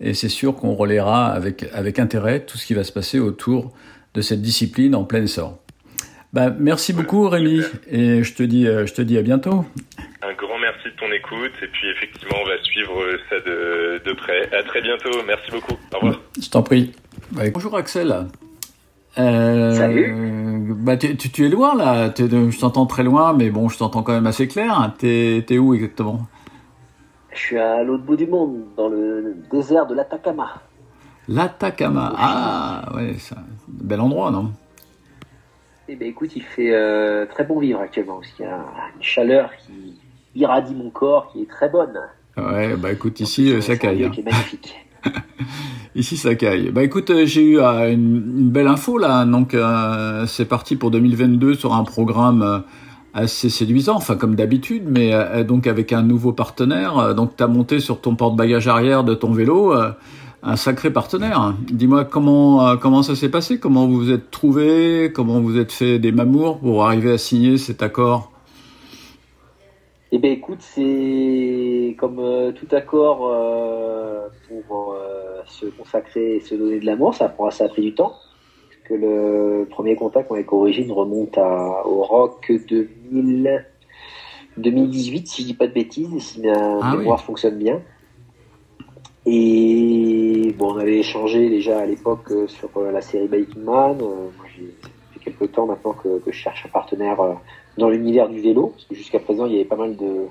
Et 0.00 0.14
c'est 0.14 0.28
sûr 0.28 0.56
qu'on 0.56 0.74
relaiera 0.74 1.26
avec, 1.26 1.66
avec 1.72 1.98
intérêt 1.98 2.40
tout 2.40 2.58
ce 2.58 2.66
qui 2.66 2.74
va 2.74 2.84
se 2.84 2.92
passer 2.92 3.20
autour 3.20 3.72
de 4.14 4.20
cette 4.20 4.42
discipline 4.42 4.94
en 4.94 5.04
plein 5.04 5.22
essor. 5.22 5.58
Bah, 6.32 6.50
merci 6.58 6.92
beaucoup 6.92 7.28
Rémi 7.28 7.62
et 7.88 8.24
je 8.24 8.34
te 8.34 8.42
dis 8.42 8.64
je 8.64 8.92
te 8.92 9.02
dis 9.02 9.16
à 9.16 9.22
bientôt. 9.22 9.64
Un 10.20 10.32
grand 10.34 10.58
merci 10.58 10.86
de 10.86 10.96
ton 10.96 11.12
écoute 11.12 11.52
et 11.62 11.68
puis 11.68 11.88
effectivement 11.90 12.36
on 12.42 12.44
va 12.44 12.60
suivre 12.64 13.04
ça 13.30 13.36
de, 13.38 14.02
de 14.04 14.12
près. 14.14 14.52
À 14.52 14.64
très 14.64 14.82
bientôt, 14.82 15.10
merci 15.28 15.52
beaucoup. 15.52 15.74
Au 15.94 15.98
revoir. 15.98 16.20
Je 16.42 16.50
t'en 16.50 16.64
prie. 16.64 16.92
bonjour 17.30 17.76
Axel. 17.76 18.26
Euh, 19.16 19.74
Salut. 19.74 20.12
Bah, 20.76 20.96
tu, 20.96 21.16
tu, 21.16 21.46
es 21.46 21.48
loin 21.48 21.76
là, 21.76 22.12
je 22.18 22.58
t'entends 22.58 22.86
très 22.86 23.04
loin, 23.04 23.32
mais 23.32 23.50
bon, 23.50 23.68
je 23.68 23.78
t'entends 23.78 24.02
quand 24.02 24.12
même 24.12 24.26
assez 24.26 24.48
clair. 24.48 24.92
T'es 24.98 25.44
es 25.48 25.58
où 25.58 25.72
exactement? 25.72 26.26
Je 27.34 27.40
suis 27.40 27.58
à 27.58 27.82
l'autre 27.82 28.04
bout 28.04 28.16
du 28.16 28.26
monde, 28.26 28.60
dans 28.76 28.88
le 28.88 29.36
désert 29.50 29.86
de 29.86 29.94
l'Atacama. 29.94 30.62
L'Atacama, 31.28 32.12
ah 32.16 32.92
ouais, 32.94 33.16
c'est 33.18 33.34
un 33.34 33.44
bel 33.66 34.00
endroit, 34.00 34.30
non? 34.30 34.52
Eh 35.88 35.96
bien, 35.96 36.08
écoute, 36.08 36.30
il 36.36 36.42
fait 36.42 36.72
euh, 36.72 37.26
très 37.26 37.44
bon 37.44 37.58
vivre 37.58 37.80
actuellement, 37.80 38.20
parce 38.20 38.30
qu'il 38.32 38.44
y 38.44 38.48
a 38.48 38.64
une 38.96 39.02
chaleur 39.02 39.50
qui 39.56 39.94
irradie 40.36 40.74
mon 40.74 40.90
corps, 40.90 41.30
qui 41.32 41.42
est 41.42 41.50
très 41.50 41.68
bonne. 41.68 41.98
Ouais, 42.36 42.76
bah 42.76 42.92
écoute, 42.92 43.18
ici, 43.20 43.50
euh, 43.50 43.60
ça 43.60 43.76
caille. 43.76 44.10
Qui 44.10 44.20
est 44.20 44.24
magnifique. 44.24 44.76
ici, 45.96 46.16
ça 46.16 46.36
caille. 46.36 46.70
Bah 46.70 46.84
écoute, 46.84 47.10
euh, 47.10 47.26
j'ai 47.26 47.42
eu 47.42 47.60
une, 47.60 48.48
belle 48.50 48.68
info 48.68 48.96
là, 48.96 49.24
donc 49.24 49.56
c'est 50.28 50.46
parti 50.46 50.76
pour 50.76 50.92
2022 50.92 51.54
sur 51.54 51.74
un 51.74 51.84
programme 51.84 52.64
assez 53.14 53.48
séduisant, 53.48 53.96
enfin 53.96 54.16
comme 54.16 54.34
d'habitude, 54.34 54.84
mais 54.86 55.12
donc 55.44 55.66
avec 55.66 55.92
un 55.92 56.02
nouveau 56.02 56.32
partenaire. 56.32 57.14
donc 57.14 57.36
tu 57.36 57.42
as 57.42 57.46
monté 57.46 57.78
sur 57.78 58.00
ton 58.00 58.16
porte-bagages 58.16 58.68
arrière 58.68 59.04
de 59.04 59.14
ton 59.14 59.32
vélo 59.32 59.72
un 60.44 60.56
sacré 60.56 60.92
partenaire. 60.92 61.54
Dis-moi 61.70 62.04
comment 62.04 62.68
euh, 62.68 62.76
comment 62.76 63.02
ça 63.02 63.16
s'est 63.16 63.30
passé, 63.30 63.58
comment 63.58 63.86
vous 63.86 63.96
vous 63.96 64.12
êtes 64.12 64.30
trouvé, 64.30 65.10
comment 65.12 65.40
vous 65.40 65.58
êtes 65.58 65.72
fait 65.72 65.98
des 65.98 66.12
mamours 66.12 66.58
pour 66.58 66.84
arriver 66.84 67.12
à 67.12 67.18
signer 67.18 67.56
cet 67.56 67.82
accord? 67.82 68.30
Eh 70.12 70.18
bien, 70.18 70.30
écoute, 70.30 70.60
c'est 70.60 71.96
comme 71.98 72.20
euh, 72.20 72.52
tout 72.52 72.68
accord 72.70 73.28
euh, 73.32 74.28
pour 74.48 74.96
se 75.46 75.66
consacrer 75.66 76.36
et 76.36 76.40
se 76.40 76.54
donner 76.54 76.78
de 76.78 76.86
l'amour, 76.86 77.14
ça, 77.14 77.28
prend, 77.28 77.50
ça 77.50 77.64
a 77.64 77.68
pris 77.68 77.82
du 77.82 77.94
temps. 77.94 78.14
Que 78.84 78.94
le 78.94 79.66
premier 79.70 79.96
contact 79.96 80.30
avec 80.30 80.52
Origine 80.52 80.92
remonte 80.92 81.36
à, 81.38 81.86
au 81.86 82.02
rock 82.02 82.52
2000, 82.68 83.64
2018, 84.56 85.26
si 85.26 85.42
je 85.42 85.46
dis 85.48 85.54
pas 85.54 85.66
de 85.66 85.72
bêtises, 85.72 86.10
si 86.18 86.40
ma 86.40 86.78
ah 86.82 86.96
mémoire 86.96 87.22
fonctionne 87.22 87.58
bien. 87.58 87.80
Et 89.26 90.54
bon, 90.58 90.74
on 90.74 90.78
avait 90.78 90.98
échangé 90.98 91.48
déjà 91.48 91.78
à 91.78 91.86
l'époque 91.86 92.30
euh, 92.30 92.46
sur 92.46 92.68
euh, 92.76 92.92
la 92.92 93.00
série 93.00 93.26
Biking 93.26 93.62
Man. 93.62 93.96
Euh, 94.02 94.28
moi, 94.36 94.46
j'ai 94.54 94.74
fait 95.12 95.30
quelques 95.30 95.52
temps 95.52 95.66
maintenant 95.66 95.92
que, 95.92 96.18
que, 96.18 96.30
je 96.30 96.36
cherche 96.36 96.66
un 96.66 96.68
partenaire 96.68 97.16
dans 97.78 97.88
l'univers 97.88 98.28
du 98.28 98.40
vélo, 98.40 98.68
parce 98.68 98.84
que 98.84 98.94
jusqu'à 98.94 99.18
présent, 99.18 99.46
il 99.46 99.52
y 99.52 99.56
avait 99.56 99.64
pas 99.64 99.76
mal 99.76 99.96
de, 99.96 100.26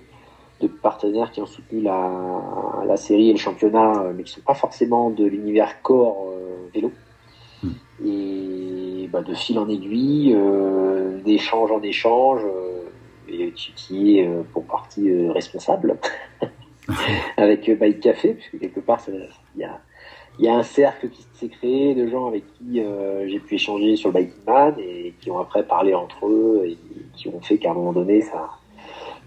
de 0.61 0.67
partenaires 0.67 1.31
qui 1.31 1.41
ont 1.41 1.47
soutenu 1.47 1.81
la, 1.81 2.83
la, 2.85 2.95
série 2.95 3.29
et 3.29 3.33
le 3.33 3.39
championnat, 3.39 4.11
mais 4.15 4.23
qui 4.23 4.33
sont 4.33 4.41
pas 4.41 4.53
forcément 4.53 5.09
de 5.09 5.25
l'univers 5.25 5.81
corps 5.81 6.27
vélo. 6.73 6.91
Et 8.05 9.09
bah, 9.11 9.21
de 9.21 9.33
fil 9.33 9.59
en 9.59 9.69
aiguille, 9.69 10.33
euh, 10.35 11.19
d'échange 11.23 11.71
en 11.71 11.81
échange, 11.81 12.41
et 13.29 13.51
qui 13.51 14.19
est 14.19 14.29
pour 14.53 14.65
partie 14.65 15.11
responsable. 15.29 15.97
avec 17.37 17.69
euh, 17.69 17.75
Bike 17.75 17.99
Café, 17.99 18.33
puisque 18.33 18.59
quelque 18.59 18.79
part, 18.79 19.01
il 19.07 19.61
y 19.61 19.63
a, 19.63 19.79
y 20.39 20.47
a, 20.47 20.55
un 20.55 20.63
cercle 20.63 21.09
qui 21.09 21.25
s'est 21.33 21.49
créé 21.49 21.95
de 21.95 22.07
gens 22.07 22.27
avec 22.27 22.43
qui 22.53 22.81
euh, 22.81 23.27
j'ai 23.27 23.39
pu 23.39 23.55
échanger 23.55 23.95
sur 23.95 24.09
le 24.11 24.19
Biking 24.19 24.43
Man 24.45 24.75
et 24.79 25.13
qui 25.19 25.31
ont 25.31 25.39
après 25.39 25.63
parlé 25.65 25.93
entre 25.93 26.27
eux 26.27 26.63
et 26.65 26.77
qui 27.13 27.29
ont 27.29 27.41
fait 27.41 27.57
qu'à 27.57 27.71
un 27.71 27.73
moment 27.73 27.93
donné, 27.93 28.21
ça, 28.21 28.49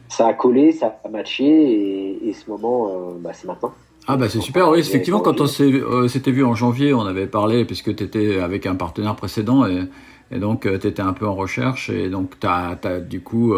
ça 0.09 0.27
a 0.27 0.35
collé, 0.35 0.73
ça 0.73 1.01
a 1.05 1.09
matché 1.09 1.45
et, 1.45 2.29
et 2.29 2.33
ce 2.33 2.51
moment, 2.51 2.89
euh, 2.89 3.15
bah, 3.19 3.33
c'est 3.33 3.47
maintenant. 3.47 3.73
Ah 4.07 4.17
bah 4.17 4.29
c'est 4.29 4.41
super, 4.41 4.69
oui, 4.71 4.79
effectivement, 4.79 5.21
quand 5.21 5.41
on 5.41 5.47
s'était 5.47 6.31
vu 6.31 6.45
en 6.45 6.55
janvier, 6.55 6.95
on 6.95 7.07
avait 7.07 7.27
parlé, 7.27 7.65
puisque 7.65 7.95
tu 7.97 8.05
étais 8.05 8.39
avec 8.39 8.67
un 8.67 8.75
partenaire 8.75 9.17
précédent, 9.17 9.67
et, 9.67 9.83
et 10.31 10.39
donc 10.39 10.63
tu 10.63 10.89
étais 10.89 11.01
un 11.03 11.13
peu 11.13 11.27
en 11.27 11.35
recherche, 11.35 11.91
et 11.91 12.09
donc 12.09 12.39
tu 12.39 12.47
as, 12.47 12.79
as, 12.85 13.01
du 13.01 13.21
coup 13.21 13.55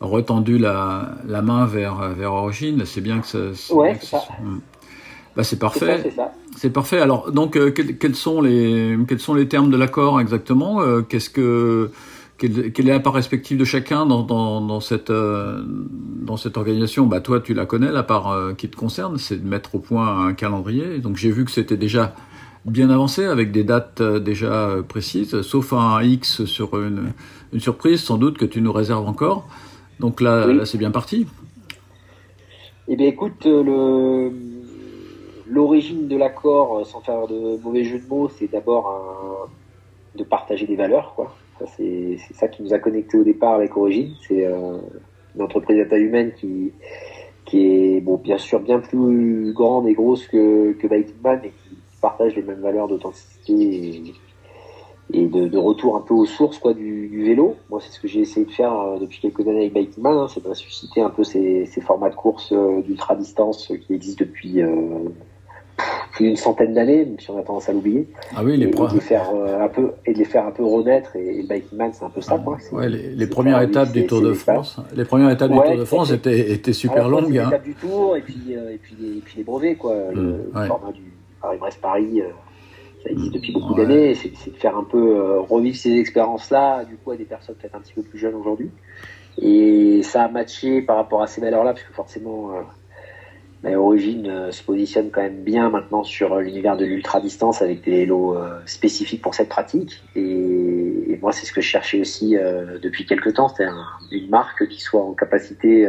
retendu 0.00 0.58
la, 0.58 1.16
la 1.26 1.42
main 1.42 1.66
vers, 1.66 2.10
vers 2.10 2.32
Origine. 2.32 2.84
C'est 2.84 3.00
bien 3.00 3.20
que 3.20 3.26
ça. 3.26 3.74
Ouais, 3.74 3.96
c'est 4.00 4.06
ça. 4.06 4.22
Bah, 5.36 5.42
c'est 5.42 5.58
parfait. 5.58 6.12
C'est 6.56 6.70
parfait. 6.70 7.00
Alors, 7.00 7.32
donc, 7.32 7.56
euh, 7.56 7.70
quels, 7.70 8.14
sont 8.14 8.40
les, 8.40 8.96
quels 9.08 9.18
sont 9.18 9.34
les 9.34 9.48
termes 9.48 9.70
de 9.70 9.76
l'accord 9.76 10.20
exactement? 10.20 10.80
Euh, 10.80 11.02
Qu'est-ce 11.02 11.30
que 11.30 11.90
quelle, 12.38 12.88
est 12.88 12.92
la 12.92 13.00
part 13.00 13.14
respective 13.14 13.58
de 13.58 13.64
chacun 13.64 14.06
dans, 14.06 14.22
dans, 14.22 14.60
dans 14.60 14.80
cette, 14.80 15.10
euh, 15.10 15.62
dans 15.66 16.36
cette 16.36 16.56
organisation? 16.56 17.06
Bah, 17.06 17.20
Toi, 17.20 17.40
tu 17.40 17.54
la 17.54 17.66
connais, 17.66 17.90
la 17.90 18.02
part 18.02 18.54
qui 18.56 18.68
te 18.68 18.76
concerne, 18.76 19.18
c'est 19.18 19.42
de 19.42 19.48
mettre 19.48 19.74
au 19.74 19.78
point 19.78 20.26
un 20.26 20.34
calendrier. 20.34 20.98
Donc, 20.98 21.16
j'ai 21.16 21.30
vu 21.30 21.44
que 21.44 21.50
c'était 21.50 21.76
déjà 21.76 22.14
bien 22.64 22.90
avancé 22.90 23.24
avec 23.24 23.52
des 23.52 23.62
dates 23.62 24.02
déjà 24.02 24.76
précises, 24.88 25.42
sauf 25.42 25.72
un 25.72 26.02
X 26.02 26.44
sur 26.44 26.80
une, 26.80 27.12
une 27.52 27.60
surprise, 27.60 28.02
sans 28.02 28.16
doute, 28.16 28.38
que 28.38 28.44
tu 28.44 28.60
nous 28.60 28.72
réserves 28.72 29.06
encore. 29.06 29.46
Donc 30.00 30.20
là, 30.20 30.46
là 30.46 30.66
c'est 30.66 30.78
bien 30.78 30.90
parti. 30.90 31.26
Eh 32.88 32.96
bien, 32.96 33.06
écoute, 33.06 33.46
euh, 33.46 34.30
l'origine 35.46 36.08
de 36.08 36.16
l'accord, 36.16 36.78
euh, 36.78 36.84
sans 36.84 37.00
faire 37.00 37.26
de 37.26 37.56
mauvais 37.62 37.84
jeu 37.84 37.98
de 37.98 38.06
mots, 38.06 38.28
c'est 38.28 38.50
d'abord 38.50 39.48
de 40.14 40.24
partager 40.24 40.66
des 40.66 40.76
valeurs. 40.76 41.14
Quoi. 41.14 41.34
C'est, 41.76 42.16
ça 42.34 42.48
qui 42.48 42.62
nous 42.62 42.72
a 42.72 42.78
connectés 42.78 43.18
au 43.18 43.24
départ 43.24 43.54
avec 43.54 43.76
Origine. 43.76 44.14
C'est 44.26 44.46
euh, 44.46 44.78
une 45.34 45.42
entreprise 45.42 45.80
à 45.80 45.84
taille 45.86 46.02
humaine 46.02 46.32
qui, 46.32 46.72
qui 47.44 47.66
est, 47.66 48.00
bon, 48.00 48.16
bien 48.16 48.38
sûr, 48.38 48.60
bien 48.60 48.80
plus 48.80 49.52
grande 49.52 49.88
et 49.88 49.94
grosse 49.94 50.26
que, 50.26 50.72
que 50.72 50.86
Man 51.22 51.40
et 51.44 51.48
qui 51.48 51.76
partage 52.00 52.36
les 52.36 52.42
mêmes 52.42 52.60
valeurs 52.60 52.88
d'authenticité 52.88 54.14
et 55.12 55.26
de, 55.26 55.58
retour 55.58 55.96
un 55.96 56.00
peu 56.00 56.14
aux 56.14 56.24
sources 56.24 56.58
quoi 56.58 56.72
du, 56.72 57.24
vélo. 57.24 57.56
Moi, 57.70 57.80
c'est 57.80 57.92
ce 57.92 58.00
que 58.00 58.08
j'ai 58.08 58.20
essayé 58.20 58.46
de 58.46 58.50
faire 58.50 58.72
euh, 58.72 58.98
depuis 58.98 59.20
quelques 59.20 59.40
années 59.40 59.60
avec 59.60 59.74
Bikeman, 59.74 60.16
hein, 60.16 60.26
c'est 60.28 60.42
de 60.42 60.48
ressusciter 60.48 61.02
un 61.02 61.10
peu 61.10 61.24
ces, 61.24 61.66
formats 61.82 62.10
de 62.10 62.14
course 62.14 62.52
euh, 62.52 62.80
d'ultra 62.80 63.14
distance 63.14 63.72
qui 63.86 63.94
existent 63.94 64.24
depuis 64.24 64.62
plus 66.14 66.26
d'une 66.26 66.36
centaine 66.36 66.74
d'années, 66.74 67.04
même 67.04 67.18
si 67.18 67.30
on 67.30 67.38
a 67.38 67.42
tendance 67.42 67.68
à 67.68 67.72
l'oublier. 67.72 68.08
Ah 68.34 68.42
oui, 68.44 68.56
les 68.56 68.66
et, 68.66 68.70
de 68.70 68.94
les 68.94 69.00
faire 69.00 69.28
un 69.30 69.68
peu 69.68 69.92
et 70.06 70.12
de 70.12 70.18
les 70.18 70.24
faire 70.24 70.46
un 70.46 70.50
peu 70.50 70.64
renaître. 70.64 71.16
Et, 71.16 71.40
et 71.40 71.64
c'est 71.92 72.04
un 72.04 72.10
peu 72.10 72.20
ça, 72.20 72.38
quoi. 72.38 72.58
Ouais, 72.72 72.88
les, 72.88 73.26
premières 73.26 73.60
étapes 73.60 73.92
du 73.92 74.06
Tour 74.06 74.22
de 74.22 74.32
France, 74.32 74.80
les 74.94 75.04
premières 75.04 75.30
étapes 75.30 75.50
du 75.50 75.58
Tour 75.58 75.76
de 75.76 75.84
France 75.84 76.12
étaient, 76.12 76.52
étaient 76.52 76.72
super 76.72 77.08
longues. 77.08 77.36
Hein. 77.38 77.50
du 77.62 77.74
Tour 77.74 78.16
et 78.16 78.20
puis 78.20 78.34
et 78.52 78.78
puis 78.78 78.96
les, 78.98 79.18
et 79.18 79.20
puis 79.20 79.34
les 79.38 79.44
brevets, 79.44 79.76
quoi. 79.76 79.94
le, 80.14 80.50
mmh, 80.52 80.66
format 80.66 80.92
du 80.92 81.12
Paris-Brest-Paris 81.40 82.22
ça 83.04 83.10
existe 83.10 83.34
depuis 83.34 83.52
beaucoup 83.52 83.74
d'années, 83.74 84.14
c'est 84.14 84.30
de 84.50 84.56
faire 84.56 84.76
un 84.76 84.84
peu 84.84 85.16
euh, 85.16 85.40
revivre 85.40 85.76
ces 85.76 85.92
expériences-là, 85.92 86.84
du 86.84 86.96
coup, 86.96 87.10
à 87.10 87.16
des 87.16 87.24
personnes 87.24 87.54
peut-être 87.54 87.74
un 87.74 87.80
petit 87.80 87.92
peu 87.92 88.02
plus 88.02 88.18
jeunes 88.18 88.34
aujourd'hui. 88.34 88.70
Et 89.40 90.02
ça 90.02 90.24
a 90.24 90.28
matché 90.28 90.80
par 90.80 90.96
rapport 90.96 91.22
à 91.22 91.26
ces 91.26 91.40
valeurs-là, 91.40 91.74
parce 91.74 91.84
que 91.84 91.92
forcément, 91.92 92.52
euh, 92.52 92.62
bah, 93.64 93.78
Origine 93.78 94.28
euh, 94.28 94.52
se 94.52 94.62
positionne 94.62 95.10
quand 95.10 95.22
même 95.22 95.42
bien 95.42 95.70
maintenant 95.70 96.04
sur 96.04 96.38
l'univers 96.38 96.76
de 96.76 96.84
l'ultra-distance 96.84 97.62
avec 97.62 97.82
des 97.82 97.90
vélos 97.90 98.36
spécifiques 98.66 99.22
pour 99.22 99.34
cette 99.34 99.48
pratique. 99.48 100.04
Et, 100.14 101.18
moi, 101.22 101.32
c'est 101.32 101.46
ce 101.46 101.52
que 101.52 101.62
je 101.62 101.68
cherchais 101.68 102.00
aussi 102.00 102.36
depuis 102.82 103.06
quelques 103.06 103.32
temps, 103.34 103.48
c'est 103.48 103.64
une 104.10 104.28
marque 104.28 104.68
qui 104.68 104.78
soit 104.78 105.02
en 105.02 105.14
capacité 105.14 105.88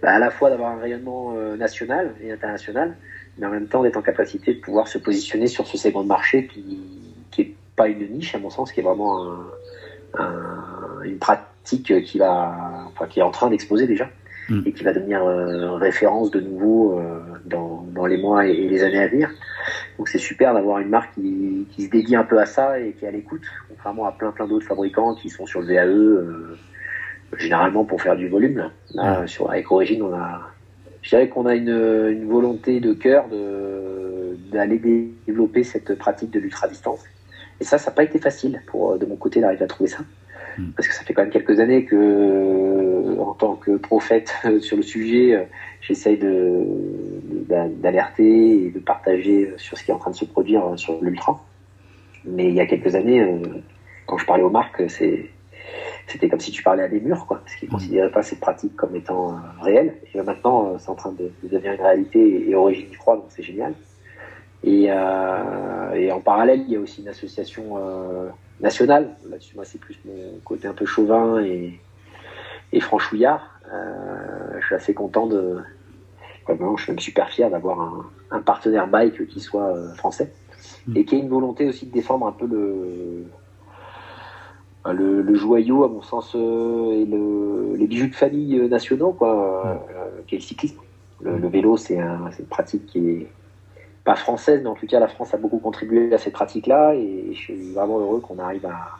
bah, 0.00 0.12
à 0.12 0.18
la 0.18 0.30
fois 0.30 0.48
d'avoir 0.48 0.70
un 0.70 0.78
rayonnement 0.78 1.34
national 1.58 2.14
et 2.22 2.32
international, 2.32 2.96
mais 3.36 3.46
en 3.46 3.50
même 3.50 3.66
temps 3.66 3.82
d'être 3.82 3.98
en 3.98 4.02
capacité 4.02 4.54
de 4.54 4.60
pouvoir 4.60 4.88
se 4.88 4.96
positionner 4.96 5.46
sur 5.46 5.66
ce 5.66 5.76
segment 5.76 6.04
de 6.04 6.08
marché 6.08 6.46
qui 6.46 6.80
qui 7.30 7.42
est 7.42 7.54
pas 7.76 7.88
une 7.88 8.08
niche 8.08 8.34
à 8.34 8.38
mon 8.38 8.48
sens, 8.48 8.72
qui 8.72 8.80
est 8.80 8.82
vraiment 8.82 9.30
un, 10.14 11.02
une 11.04 11.18
pratique 11.18 12.02
qui 12.04 12.16
va, 12.16 12.90
qui 13.10 13.20
est 13.20 13.22
en 13.22 13.30
train 13.30 13.50
d'exposer 13.50 13.86
déjà 13.86 14.08
mm. 14.48 14.62
et 14.66 14.72
qui 14.72 14.84
va 14.84 14.92
devenir 14.92 15.24
euh, 15.24 15.74
référence 15.76 16.30
de 16.30 16.40
nouveau 16.40 16.98
euh, 16.98 17.20
dans, 17.46 17.86
dans, 17.94 18.06
les 18.06 18.18
mois 18.18 18.46
et, 18.46 18.54
les 18.54 18.82
années 18.82 19.02
à 19.02 19.08
venir. 19.08 19.30
Donc 19.98 20.08
c'est 20.08 20.18
super 20.18 20.54
d'avoir 20.54 20.78
une 20.78 20.88
marque 20.88 21.14
qui, 21.14 21.66
qui, 21.70 21.84
se 21.84 21.90
dédie 21.90 22.16
un 22.16 22.24
peu 22.24 22.38
à 22.38 22.46
ça 22.46 22.78
et 22.80 22.92
qui 22.92 23.04
est 23.04 23.08
à 23.08 23.10
l'écoute, 23.10 23.42
contrairement 23.68 24.06
à 24.06 24.12
plein 24.12 24.30
plein 24.30 24.46
d'autres 24.46 24.66
fabricants 24.66 25.14
qui 25.14 25.30
sont 25.30 25.46
sur 25.46 25.60
le 25.60 25.66
VAE. 25.66 25.86
Euh, 25.86 26.58
généralement 27.36 27.84
pour 27.84 28.00
faire 28.00 28.16
du 28.16 28.26
volume. 28.26 28.70
Là, 28.94 29.22
mm. 29.22 29.28
sur, 29.28 29.50
avec 29.50 29.70
Origine, 29.70 30.02
on 30.02 30.14
a, 30.14 30.48
je 31.02 31.10
dirais 31.10 31.28
qu'on 31.28 31.44
a 31.44 31.54
une, 31.54 31.68
une, 31.68 32.26
volonté 32.26 32.80
de 32.80 32.94
cœur 32.94 33.26
d'aller 34.50 35.12
développer 35.26 35.62
cette 35.62 35.98
pratique 35.98 36.30
de 36.30 36.40
l'ultra-distance 36.40 37.00
Et 37.60 37.64
ça, 37.64 37.76
ça 37.76 37.90
n'a 37.90 37.94
pas 37.94 38.02
été 38.02 38.18
facile 38.18 38.62
pour 38.66 38.98
de 38.98 39.04
mon 39.04 39.16
côté 39.16 39.42
d'arriver 39.42 39.64
à 39.64 39.66
trouver 39.66 39.90
ça. 39.90 39.98
Hmm. 40.56 40.70
Parce 40.74 40.88
que 40.88 40.94
ça 40.94 41.02
fait 41.02 41.12
quand 41.12 41.22
même 41.22 41.30
quelques 41.30 41.60
années 41.60 41.84
que, 41.84 42.87
en 43.18 43.34
tant 43.34 43.54
que 43.54 43.76
prophète 43.76 44.34
sur 44.60 44.76
le 44.76 44.82
sujet, 44.82 45.48
j'essaye 45.80 46.18
de, 46.18 46.64
d'alerter 47.48 48.66
et 48.66 48.70
de 48.70 48.78
partager 48.78 49.52
sur 49.56 49.76
ce 49.78 49.84
qui 49.84 49.90
est 49.90 49.94
en 49.94 49.98
train 49.98 50.10
de 50.10 50.16
se 50.16 50.24
produire 50.24 50.78
sur 50.78 51.02
l'ultra. 51.02 51.42
Mais 52.24 52.48
il 52.48 52.54
y 52.54 52.60
a 52.60 52.66
quelques 52.66 52.94
années, 52.94 53.24
quand 54.06 54.18
je 54.18 54.26
parlais 54.26 54.42
aux 54.42 54.50
marques, 54.50 54.82
c'était 56.08 56.28
comme 56.28 56.40
si 56.40 56.50
tu 56.50 56.62
parlais 56.62 56.82
à 56.82 56.88
des 56.88 57.00
murs, 57.00 57.26
quoi, 57.26 57.38
parce 57.44 57.54
qu'ils 57.56 57.68
ne 57.68 57.74
mm. 57.74 57.76
considéraient 57.76 58.10
pas 58.10 58.22
cette 58.22 58.40
pratique 58.40 58.74
comme 58.76 58.96
étant 58.96 59.32
euh, 59.32 59.34
réelle. 59.60 59.94
Et 60.14 60.20
maintenant, 60.22 60.66
euh, 60.66 60.76
c'est 60.78 60.88
en 60.88 60.94
train 60.94 61.12
de, 61.12 61.30
devenir 61.42 61.74
une 61.74 61.80
réalité 61.80 62.48
et, 62.48 62.54
origine 62.54 62.88
du 62.88 62.96
froid, 62.96 63.16
donc 63.16 63.26
c'est 63.28 63.42
génial. 63.42 63.74
Euh, 64.66 65.92
et, 65.92 66.10
en 66.10 66.20
parallèle, 66.20 66.62
il 66.66 66.72
y 66.72 66.76
a 66.76 66.80
aussi 66.80 67.02
une 67.02 67.08
association 67.08 67.76
nationale. 68.60 69.10
Là-dessus, 69.28 69.54
moi, 69.54 69.64
c'est 69.64 69.78
plus 69.78 69.98
mon 70.04 70.38
côté 70.44 70.66
un 70.66 70.72
peu 70.72 70.86
chauvin 70.86 71.40
et, 71.40 71.78
et 72.72 72.80
franchouillard. 72.80 73.60
je 74.58 74.66
suis 74.66 74.74
assez 74.74 74.94
content 74.94 75.26
de. 75.26 75.58
je 76.48 76.82
suis 76.82 76.92
même 76.92 76.98
super 76.98 77.30
fier 77.30 77.50
d'avoir 77.50 77.80
un, 77.80 78.06
un, 78.30 78.40
partenaire 78.40 78.86
bike 78.86 79.26
qui 79.28 79.40
soit 79.40 79.74
français 79.94 80.32
mm. 80.86 80.96
et 80.96 81.04
qui 81.04 81.16
ait 81.16 81.20
une 81.20 81.28
volonté 81.28 81.68
aussi 81.68 81.86
de 81.86 81.92
défendre 81.92 82.26
un 82.26 82.32
peu 82.32 82.46
le 82.46 83.24
le, 84.92 85.34
joyau, 85.34 85.84
à 85.84 85.88
mon 85.88 86.02
sens, 86.02 86.34
euh, 86.34 86.92
et 86.92 87.04
le, 87.04 87.76
les 87.76 87.86
bijoux 87.86 88.08
de 88.08 88.14
famille 88.14 88.58
euh, 88.58 88.68
nationaux, 88.68 89.12
quoi, 89.12 89.66
euh, 89.66 90.22
qui 90.26 90.36
est 90.36 90.38
le 90.38 90.44
cyclisme. 90.44 90.78
Le, 91.20 91.48
vélo, 91.48 91.76
c'est 91.76 91.98
un, 91.98 92.30
une 92.38 92.46
pratique 92.46 92.86
qui 92.86 92.98
est 92.98 93.26
pas 94.04 94.14
française, 94.14 94.60
mais 94.62 94.68
en 94.68 94.74
tout 94.74 94.86
cas, 94.86 95.00
la 95.00 95.08
France 95.08 95.34
a 95.34 95.36
beaucoup 95.36 95.58
contribué 95.58 96.14
à 96.14 96.18
cette 96.18 96.32
pratique-là, 96.32 96.94
et 96.94 97.30
je 97.32 97.38
suis 97.38 97.72
vraiment 97.72 97.98
heureux 97.98 98.20
qu'on 98.20 98.38
arrive 98.38 98.66
à, 98.66 98.98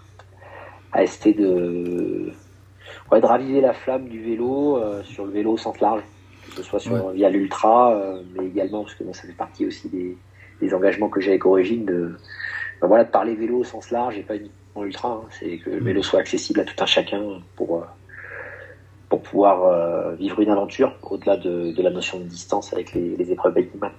à 0.93 1.03
essayer 1.05 1.35
de, 1.35 2.33
ouais, 3.11 3.21
de 3.21 3.27
raviver 3.27 3.61
la 3.61 3.73
flamme 3.73 4.09
du 4.09 4.23
vélo 4.23 4.81
sur 5.05 5.25
le 5.25 5.33
vélo 5.33 5.53
au 5.53 5.57
sens 5.57 5.81
large, 5.81 6.03
que 6.49 6.57
ce 6.57 6.63
soit 6.63 6.81
sur, 6.81 7.11
via 7.11 7.31
l'ultra, 7.31 7.99
mais 8.37 8.47
également, 8.47 8.83
parce 8.83 8.95
que 8.95 9.05
moi, 9.05 9.15
ça 9.15 9.23
fait 9.23 9.37
partie 9.37 9.67
aussi 9.67 9.89
des, 9.89 10.17
des 10.61 10.75
engagements 10.75 11.09
que 11.09 11.21
j'ai 11.21 11.31
avec 11.31 11.47
Origine, 11.47 11.85
de, 11.85 12.17
ben 12.81 12.87
voilà, 12.87 13.05
de 13.05 13.11
parler 13.11 13.35
vélo 13.35 13.59
au 13.59 13.65
sens 13.65 13.91
large 13.91 14.17
et 14.19 14.23
pas 14.23 14.37
uniquement 14.37 14.85
ultra, 14.85 15.09
hein. 15.11 15.29
c'est 15.39 15.59
que 15.59 15.71
le 15.71 15.81
vélo 15.81 16.03
soit 16.03 16.21
accessible 16.21 16.61
à 16.61 16.65
tout 16.65 16.75
un 16.83 16.87
chacun 16.87 17.23
pour, 17.57 17.79
euh, 17.79 17.87
pour 19.09 19.23
pouvoir 19.23 19.65
euh, 19.65 20.15
vivre 20.15 20.41
une 20.41 20.51
aventure 20.51 20.93
au-delà 21.03 21.37
de, 21.37 21.75
la 21.83 21.91
notion 21.91 22.21
de 22.21 22.25
distance 22.25 22.73
avec 22.73 22.93
les, 22.93 23.33
épreuves 23.33 23.55
Bikeman. 23.55 23.91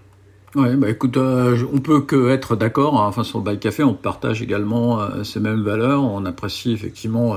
Ouais, 0.55 0.75
bah 0.75 0.89
écoute, 0.89 1.17
euh, 1.17 1.57
on 1.71 1.77
peut 1.77 2.01
que 2.01 2.29
être 2.29 2.55
d'accord. 2.55 2.99
Hein. 2.99 3.07
Enfin, 3.07 3.23
sur 3.23 3.37
le 3.37 3.43
Bike 3.43 3.59
Café, 3.59 3.83
on 3.83 3.93
partage 3.93 4.41
également 4.41 5.23
ces 5.23 5.39
mêmes 5.39 5.61
valeurs. 5.61 6.01
On 6.03 6.25
apprécie 6.25 6.73
effectivement 6.73 7.35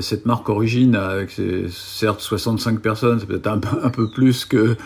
cette 0.00 0.26
marque 0.26 0.48
Origine 0.48 0.96
avec 0.96 1.30
ses, 1.30 1.66
certes 1.68 2.20
65 2.20 2.80
personnes, 2.80 3.20
c'est 3.20 3.26
peut-être 3.26 3.48
un, 3.48 3.90
peu 3.90 4.10
plus 4.10 4.44
que, 4.44 4.76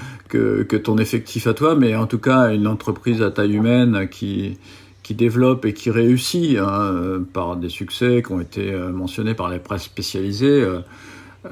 ton 0.76 0.98
effectif 0.98 1.46
à 1.46 1.54
toi, 1.54 1.74
mais 1.74 1.94
en 1.96 2.06
tout 2.06 2.18
cas 2.18 2.52
une 2.52 2.66
entreprise 2.66 3.22
à 3.22 3.30
taille 3.30 3.54
humaine 3.54 4.08
qui 4.10 4.58
qui 5.04 5.14
développe 5.14 5.66
et 5.66 5.74
qui 5.74 5.90
réussit 5.90 6.58
hein, 6.58 7.22
par 7.32 7.56
des 7.56 7.68
succès 7.68 8.22
qui 8.26 8.32
ont 8.32 8.40
été 8.40 8.72
euh, 8.72 8.90
mentionnés 8.90 9.34
par 9.34 9.50
les 9.50 9.60
presses 9.60 9.84
spécialisées 9.84 10.62
euh, 10.62 10.80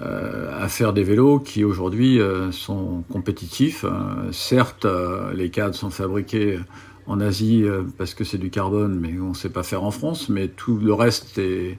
euh, 0.00 0.64
à 0.64 0.68
faire 0.68 0.94
des 0.94 1.04
vélos 1.04 1.38
qui 1.38 1.62
aujourd'hui 1.62 2.18
sont 2.50 3.04
compétitifs. 3.12 3.84
certes, 4.32 4.86
les 5.34 5.50
cadres 5.50 5.74
sont 5.74 5.90
fabriqués 5.90 6.58
en 7.06 7.20
Asie 7.20 7.66
parce 7.98 8.14
que 8.14 8.24
c'est 8.24 8.38
du 8.38 8.48
carbone, 8.48 8.98
mais 8.98 9.20
on 9.20 9.30
ne 9.30 9.34
sait 9.34 9.50
pas 9.50 9.62
faire 9.62 9.84
en 9.84 9.90
France. 9.90 10.30
Mais 10.30 10.48
tout 10.48 10.78
le 10.78 10.94
reste 10.94 11.36
est 11.36 11.76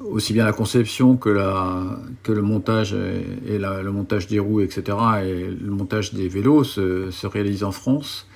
aussi 0.00 0.32
bien 0.32 0.44
la 0.44 0.52
conception 0.52 1.16
que, 1.16 1.28
le 1.28 2.42
montage 2.42 2.94
et, 2.94 3.58
le 3.58 3.90
montage 3.90 4.26
des 4.26 4.38
roues, 4.38 4.60
etc. 4.60 4.96
et 5.24 5.46
le 5.46 5.70
montage 5.70 6.14
des 6.14 6.28
vélos 6.28 6.64
se, 6.64 7.10
se 7.10 7.26
réalise 7.26 7.64
en 7.64 7.72
France. 7.72 8.26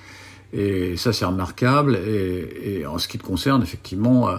Et 0.53 0.95
ça, 0.95 1.11
c'est 1.11 1.25
remarquable. 1.25 1.97
Et, 2.07 2.85
en 2.85 2.97
ce 2.97 3.07
qui 3.07 3.17
te 3.17 3.23
concerne, 3.23 3.61
effectivement, 3.61 4.29
euh, 4.29 4.37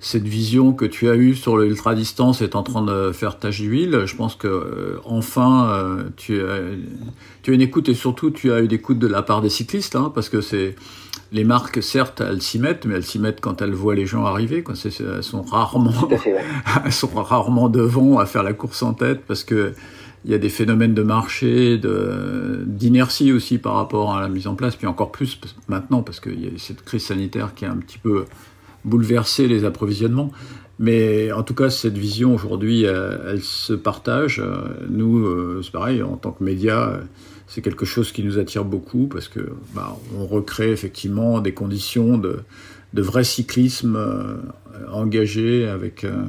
cette 0.00 0.26
vision 0.26 0.72
que 0.72 0.84
tu 0.84 1.08
as 1.08 1.14
eue 1.14 1.34
sur 1.34 1.58
l'ultra 1.58 1.94
distance 1.94 2.42
est 2.42 2.56
en 2.56 2.62
train 2.62 2.82
de 2.82 3.12
faire 3.12 3.38
tache 3.38 3.60
d'huile. 3.60 4.04
Je 4.06 4.16
pense 4.16 4.34
que 4.34 4.48
euh, 4.48 5.00
enfin, 5.04 5.68
euh, 5.70 6.04
tu, 6.16 6.40
as, 6.40 6.60
tu 7.42 7.52
une 7.52 7.60
écoute 7.60 7.88
et 7.88 7.94
surtout 7.94 8.30
tu 8.30 8.50
as 8.50 8.60
une 8.60 8.72
écoute 8.72 8.98
de 8.98 9.06
la 9.06 9.22
part 9.22 9.42
des 9.42 9.50
cyclistes, 9.50 9.94
hein, 9.94 10.10
parce 10.14 10.28
que 10.28 10.40
c'est 10.40 10.74
les 11.32 11.44
marques, 11.44 11.82
certes, 11.82 12.20
elles 12.20 12.42
s'y 12.42 12.58
mettent, 12.58 12.84
mais 12.84 12.94
elles 12.94 13.04
s'y 13.04 13.18
mettent 13.18 13.40
quand 13.40 13.62
elles 13.62 13.72
voient 13.72 13.94
les 13.94 14.06
gens 14.06 14.24
arriver. 14.24 14.62
Quoi. 14.62 14.74
elles 14.84 15.22
sont 15.22 15.42
rarement, 15.42 16.08
elles 16.84 16.92
sont 16.92 17.08
rarement 17.08 17.68
devant 17.68 18.18
à 18.18 18.26
faire 18.26 18.42
la 18.42 18.52
course 18.52 18.82
en 18.82 18.92
tête, 18.92 19.22
parce 19.26 19.42
que 19.42 19.72
il 20.24 20.30
y 20.30 20.34
a 20.34 20.38
des 20.38 20.50
phénomènes 20.50 20.94
de 20.94 21.02
marché, 21.02 21.80
d'inertie 22.64 23.32
aussi 23.32 23.58
par 23.58 23.74
rapport 23.74 24.14
à 24.14 24.20
la 24.20 24.28
mise 24.28 24.46
en 24.46 24.54
place, 24.54 24.76
puis 24.76 24.86
encore 24.86 25.10
plus 25.10 25.40
maintenant 25.66 26.02
parce 26.02 26.20
qu'il 26.20 26.40
y 26.40 26.46
a 26.46 26.50
cette 26.58 26.84
crise 26.84 27.06
sanitaire 27.06 27.54
qui 27.54 27.64
a 27.64 27.72
un 27.72 27.76
petit 27.78 27.98
peu 27.98 28.26
bouleversé 28.84 29.48
les 29.48 29.64
approvisionnements. 29.64 30.30
Mais 30.78 31.32
en 31.32 31.42
tout 31.42 31.54
cas, 31.54 31.70
cette 31.70 31.98
vision 31.98 32.34
aujourd'hui, 32.34 32.84
elle, 32.84 33.42
se 33.42 33.72
partage. 33.72 34.42
Nous, 34.88 35.26
euh, 35.26 35.60
c'est 35.62 35.72
pareil, 35.72 36.02
en 36.02 36.16
tant 36.16 36.30
que 36.30 36.42
médias, 36.44 37.00
c'est 37.52 37.60
quelque 37.60 37.84
chose 37.84 38.12
qui 38.12 38.24
nous 38.24 38.38
attire 38.38 38.64
beaucoup 38.64 39.08
parce 39.08 39.28
que 39.28 39.50
bah, 39.74 39.98
on 40.16 40.26
recrée 40.26 40.70
effectivement 40.70 41.38
des 41.40 41.52
conditions 41.52 42.16
de, 42.16 42.40
vrai 42.94 43.24
cyclisme 43.24 43.96
euh, 43.96 44.36
engagé 44.90 45.68
avec 45.68 46.04
euh, 46.04 46.24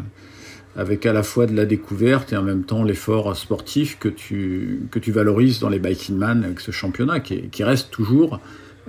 avec 0.76 1.06
à 1.06 1.14
la 1.14 1.24
fois 1.24 1.46
de 1.46 1.56
la 1.56 1.66
découverte 1.66 2.34
et 2.34 2.36
en 2.38 2.44
même 2.44 2.66
temps 2.66 2.84
l'effort 2.84 3.38
sportif 3.38 3.98
que 4.00 4.10
tu, 4.10 4.90
valorises 5.08 5.62
dans 5.62 5.70
les 5.70 5.80
Biking 5.80 6.18
Man 6.18 6.44
avec 6.44 6.60
ce 6.60 6.72
championnat 6.72 7.22
qui, 7.22 7.64
reste 7.64 7.90
toujours, 7.90 8.42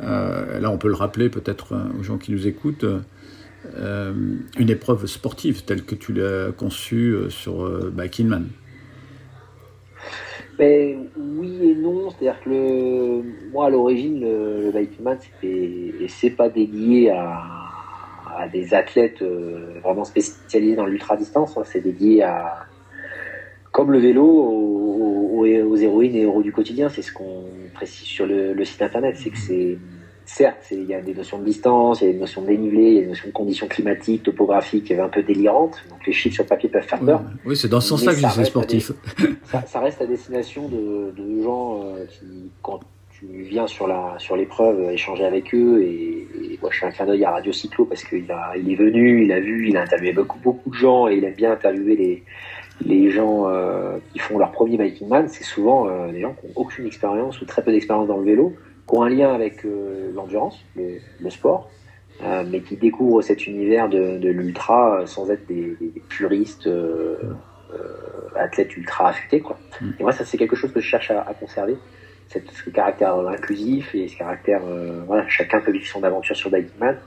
euh, 0.03 0.59
là 0.59 0.71
on 0.73 0.79
peut 0.79 0.89
le 0.89 0.95
rappeler 0.95 1.29
peut-être 1.29 1.77
aux 2.01 2.03
gens 2.03 2.19
qui 2.19 2.33
nous 2.33 2.49
écoutent, 2.49 2.87
une 3.79 4.71
épreuve 4.71 5.07
sportive 5.07 5.65
telle 5.65 5.85
que 5.85 5.95
tu 5.95 6.15
l'as 6.15 6.53
conçue 6.53 7.17
sur 7.29 7.71
Biking 7.93 8.27
Man. 8.27 8.49
Ben, 10.59 11.09
oui 11.17 11.71
et 11.71 11.75
non, 11.75 12.11
c'est-à-dire 12.11 12.41
que 12.43 12.51
le, 12.51 13.23
moi 13.53 13.67
à 13.67 13.71
l'origine 13.71 14.21
le, 14.21 14.71
le 14.71 15.03
Man 15.03 15.19
c'est 16.09 16.31
pas 16.31 16.49
dédié 16.49 17.11
à 17.11 18.49
des 18.53 18.75
athlètes 18.75 19.23
euh, 19.23 19.79
vraiment 19.83 20.05
spécialisés 20.05 20.77
dans 20.77 20.87
l'ultra 20.87 21.17
distance. 21.17 21.57
Hein. 21.57 21.63
C'est 21.65 21.81
dédié 21.81 22.23
à, 22.23 22.67
comme 23.73 23.91
le 23.91 23.99
vélo, 23.99 24.25
aux, 24.27 25.77
héroïnes 25.77 26.15
et 26.15 26.23
héros 26.23 26.43
du 26.43 26.53
quotidien. 26.53 26.89
C'est 26.89 27.03
ce 27.03 27.13
qu'on 27.13 27.45
précise 27.75 28.07
sur 28.07 28.27
le, 28.27 28.65
site 28.65 28.83
internet. 28.83 29.17
C'est 29.19 29.31
que 29.31 29.39
c'est 29.39 29.79
certes, 30.25 30.67
il 30.71 30.85
y 30.85 30.95
a 30.95 31.01
des 31.01 31.15
notions 31.15 31.39
de 31.39 31.45
distance, 31.45 32.01
il 32.01 32.07
y 32.07 32.11
a 32.11 32.13
des 32.13 32.19
notions 32.19 32.43
de 32.43 32.49
dénivelé, 32.49 32.83
il 32.83 32.95
y 32.95 32.99
a 32.99 33.01
des 33.03 33.09
notions 33.09 33.29
de 33.29 33.33
conditions 33.33 33.67
climatiques, 33.67 34.23
topographiques 34.23 34.91
un 34.93 35.09
peu 35.09 35.23
délirantes. 35.23 35.77
Donc 35.91 36.07
les 36.07 36.13
chiffres 36.13 36.37
sur 36.37 36.47
papier 36.47 36.69
peuvent 36.69 36.87
faire 36.87 37.01
peur. 37.01 37.23
Oui, 37.45 37.57
c'est 37.57 37.69
dans 37.69 37.81
ce 37.81 37.89
sens-là 37.89 38.15
que 38.15 38.21
je 38.21 38.29
suis 38.29 38.47
sportif. 38.47 38.93
ça, 39.67 39.81
reste 39.81 40.01
à 40.01 40.07
destination 40.07 40.69
de, 40.69 41.43
gens 41.43 41.83
euh, 41.83 42.07
qui, 42.07 42.51
quand 42.63 42.81
tu 43.11 43.27
viens 43.43 43.67
sur 43.67 43.87
la 43.87 44.15
sur 44.19 44.37
l'épreuve, 44.37 44.91
échanger 44.91 45.25
avec 45.25 45.55
eux 45.55 45.83
et, 45.83 46.59
moi 46.61 46.71
je 46.73 46.79
fais 46.79 46.87
un 46.87 46.91
clin 46.91 47.07
d'œil 47.07 47.25
à 47.25 47.33
Radio 47.33 47.53
Cyclo 47.53 47.85
parce 47.85 48.05
qu'il 48.05 48.25
il 48.57 48.73
est 48.73 48.77
venu, 48.77 49.25
il 49.25 49.33
a 49.33 49.41
vu, 49.41 49.69
il 49.69 49.77
a 49.77 49.83
interviewé 49.83 50.13
beaucoup 50.13 50.39
beaucoup 50.39 50.71
de 50.71 50.75
gens 50.75 51.09
et 51.09 51.17
il 51.17 51.25
aime 51.25 51.35
bien 51.35 51.53
interviewer 51.53 51.97
les 51.97 52.23
les 52.85 53.11
gens 53.11 53.49
euh, 53.49 53.99
qui 54.13 54.19
font 54.19 54.39
leur 54.39 54.51
premier 54.51 54.77
biking 54.77 55.09
man, 55.09 55.29
c'est 55.29 55.45
souvent 55.45 55.89
euh, 55.89 56.11
des 56.11 56.21
gens 56.21 56.35
qui 56.35 56.47
n'ont 56.47 56.53
aucune 56.57 56.87
expérience 56.87 57.41
ou 57.41 57.45
très 57.45 57.63
peu 57.63 57.71
d'expérience 57.71 58.09
dans 58.09 58.19
le 58.19 58.25
vélo, 58.25 58.55
ont 58.89 59.03
un 59.03 59.09
lien 59.09 59.33
avec 59.35 59.65
euh, 59.65 60.13
l'endurance, 60.15 60.65
le, 60.77 61.31
sport, 61.31 61.71
mais 62.47 62.61
qui 62.61 62.77
découvrent 62.77 63.23
cet 63.23 63.47
univers 63.47 63.89
de, 63.89 64.19
de 64.19 64.29
l'ultra 64.29 65.03
sans 65.07 65.31
être 65.31 65.47
des, 65.47 65.77
des, 65.81 66.01
puristes 66.09 66.69
athlètes 68.37 68.77
ultra 68.77 69.09
affûtés. 69.09 69.41
Quoi. 69.41 69.59
Mm. 69.81 69.91
Et 69.99 70.03
moi, 70.03 70.13
ça 70.13 70.25
c'est 70.25 70.37
quelque 70.37 70.57
chose 70.57 70.73
que 70.73 70.81
je 70.81 70.87
cherche 70.87 71.11
à, 71.11 71.23
à 71.23 71.35
conserver 71.35 71.77
ce 72.29 72.71
caractère 72.71 73.15
inclusif 73.29 73.95
et 73.95 74.09
ce 74.09 74.17
caractère, 74.17 74.63
euh, 74.65 75.03
voilà, 75.07 75.27
chacun 75.29 75.61
peut 75.61 75.73
vivre 75.73 75.87
son 75.87 76.03
aventure 76.03 76.37
sur 76.37 76.51
Man. 76.51 76.99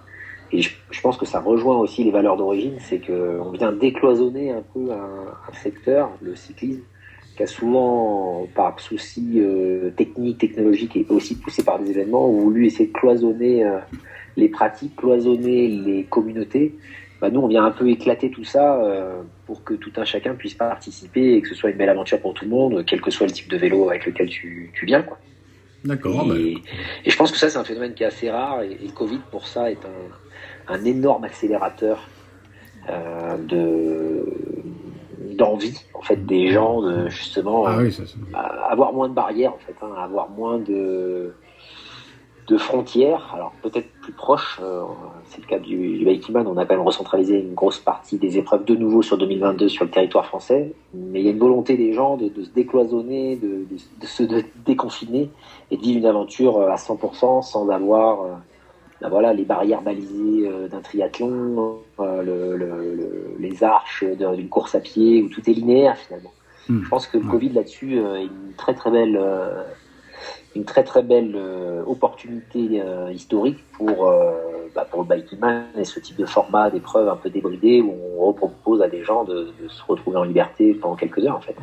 Et 0.52 0.62
je, 0.62 1.02
pense 1.02 1.18
que 1.18 1.26
ça 1.26 1.42
rejoint 1.42 1.78
aussi 1.78 2.06
les 2.06 2.12
valeurs 2.12 2.38
d'origine, 2.38 2.78
c'est 2.80 3.00
qu'on 3.00 3.52
vient 3.52 3.74
décloisonner 3.74 4.52
un 4.52 4.64
peu 4.74 4.92
un, 4.92 5.54
secteur, 5.54 6.12
le 6.22 6.36
cyclisme, 6.36 6.84
qui 7.38 7.44
a 7.44 7.48
souvent, 7.48 8.48
par 8.56 8.80
souci 8.80 9.36
euh, 9.38 9.92
technique, 9.92 10.40
technologique 10.40 10.98
et 10.98 11.06
aussi 11.10 11.36
poussé 11.36 11.64
par 11.64 11.80
des 11.80 11.92
événements, 11.92 12.28
voulu 12.30 12.66
essayer 12.66 12.88
de 12.88 12.94
cloisonner 12.94 13.64
euh, 13.64 13.78
les 14.36 14.50
pratiques, 14.50 14.96
cloisonner 14.96 15.68
les 15.68 16.04
communautés. 16.04 16.76
Bah, 17.22 17.30
nous, 17.30 17.40
on 17.40 17.48
vient 17.48 17.64
un 17.64 17.72
peu 17.72 17.88
éclater 17.90 18.30
tout 18.32 18.44
ça 18.44 18.80
pour 19.46 19.64
que 19.64 19.74
tout 19.74 19.92
un 19.98 20.06
chacun 20.06 20.36
puisse 20.36 20.54
participer 20.54 21.34
et 21.34 21.42
que 21.42 21.48
ce 21.48 21.56
soit 21.56 21.70
une 21.70 21.78
belle 21.78 21.90
aventure 21.90 22.20
pour 22.20 22.34
tout 22.34 22.46
le 22.46 22.52
monde, 22.52 22.84
quel 22.86 23.02
que 23.02 23.10
soit 23.10 23.26
le 23.26 23.32
type 23.32 23.50
de 23.50 23.58
vélo 23.58 23.90
avec 23.90 24.06
lequel 24.06 24.30
tu, 24.30 24.72
tu 24.74 24.86
viens. 24.86 25.02
Quoi. 25.02 25.18
D'accord. 25.86 26.26
Et, 26.36 26.56
bah, 26.56 26.60
et 27.06 27.10
je 27.10 27.18
pense 27.18 27.32
que 27.32 27.38
ça, 27.38 27.50
c'est 27.50 27.58
un 27.58 27.64
phénomène 27.64 27.94
qui 27.94 28.04
est 28.04 28.08
assez 28.08 28.30
rare. 28.30 28.62
Et, 28.64 28.74
et 28.84 28.90
Covid, 28.94 29.22
pour 29.32 29.48
ça, 29.48 29.72
est 29.72 29.84
un, 29.86 30.74
un 30.74 30.86
énorme 30.86 31.24
accélérateur 31.24 32.08
euh, 32.90 33.38
de 33.38 34.26
d'envie 35.38 35.80
en 35.94 36.02
fait 36.02 36.26
des 36.26 36.48
gens 36.50 36.82
de 36.82 37.08
justement 37.10 37.66
ah 37.66 37.78
oui, 37.80 37.92
ça, 37.92 38.04
c'est- 38.06 38.18
à- 38.36 38.72
avoir 38.72 38.92
moins 38.94 39.08
de 39.10 39.14
barrières 39.14 39.54
en 39.54 39.60
fait, 39.60 39.76
hein, 39.82 39.94
avoir 39.98 40.30
moins 40.30 40.58
de 40.58 41.34
de 42.48 42.58
frontières. 42.58 43.34
Alors 43.36 43.52
peut-être 43.62 43.90
plus 44.02 44.14
proches. 44.14 44.60
euh, 44.64 44.82
c'est 45.26 45.42
le 45.42 45.48
cas 45.48 45.60
du, 45.60 45.98
du 45.98 46.06
Bikeman. 46.06 46.48
On 46.48 46.56
a 46.56 46.66
quand 46.66 46.76
même 46.76 46.86
recentralisé 46.86 47.42
une 47.42 47.54
grosse 47.54 47.78
partie 47.80 48.18
des 48.18 48.38
épreuves 48.38 48.64
de 48.64 48.74
nouveau 48.74 49.02
sur 49.02 49.18
2022 49.18 49.68
sur 49.68 49.84
le 49.84 49.92
territoire 49.92 50.26
français. 50.26 50.74
Mais 50.94 51.20
il 51.20 51.26
y 51.26 51.28
a 51.28 51.32
une 51.32 51.40
volonté 51.40 51.76
des 51.76 51.92
gens 51.92 52.16
de, 52.16 52.30
de 52.30 52.44
se 52.46 52.50
décloisonner, 52.52 53.36
de, 53.36 53.48
de, 53.70 53.76
de 54.02 54.06
se 54.06 54.24
déconfiner 54.66 55.30
et 55.72 55.76
de 55.78 55.82
vivre 55.82 55.98
une 56.00 56.06
aventure 56.06 56.56
euh, 56.58 56.70
à 56.70 56.76
100% 56.78 57.42
sans 57.42 57.68
avoir 57.70 58.22
euh, 58.22 58.28
ben 59.02 59.10
voilà, 59.10 59.34
les 59.34 59.44
barrières 59.44 59.82
balisées 59.82 60.48
euh, 60.48 60.70
d'un 60.70 60.80
triathlon, 60.80 61.80
euh, 62.00 62.24
le, 62.24 62.56
le- 62.56 62.96
le- 62.96 63.17
les 63.40 63.64
arches 63.64 64.04
d'une 64.04 64.50
course 64.50 64.76
à 64.76 64.80
pied 64.80 65.22
où 65.24 65.30
tout 65.30 65.48
est 65.50 65.54
linéaire 65.54 65.98
finalement. 65.98 66.34
Hmm. 66.70 66.84
Je 66.84 66.90
pense 66.90 67.08
que 67.08 67.18
le 67.18 67.24
Ouais. 67.26 67.32
Covid 67.32 67.50
là-dessus 67.50 68.00
euh, 68.00 68.16
est 68.18 68.24
une 68.26 68.54
très 68.58 68.74
très 68.74 68.92
belle, 68.92 69.18
euh, 69.20 69.64
une 70.56 70.66
très 70.66 70.84
très 70.84 71.04
belle 71.04 71.34
euh, 71.36 71.84
opportunité 71.86 72.82
euh, 72.82 73.12
historique 73.12 73.64
pour 73.74 74.10
euh, 74.10 74.34
bah, 74.76 74.86
pour 74.90 75.06
le 75.10 75.80
et 75.80 75.86
ce 75.86 76.00
type 76.00 76.18
de 76.18 76.26
format 76.26 76.70
d'épreuve 76.70 77.08
un 77.08 77.16
peu 77.16 77.30
débridé 77.30 77.82
où 77.82 77.94
on 78.20 78.34
propose 78.34 78.82
à 78.82 78.90
des 78.90 79.04
gens 79.04 79.24
de, 79.24 79.54
de 79.62 79.68
se 79.70 79.84
retrouver 79.88 80.18
en 80.18 80.24
liberté 80.24 80.74
pendant 80.74 80.96
quelques 80.96 81.26
heures 81.26 81.38
en 81.38 81.42
fait. 81.42 81.56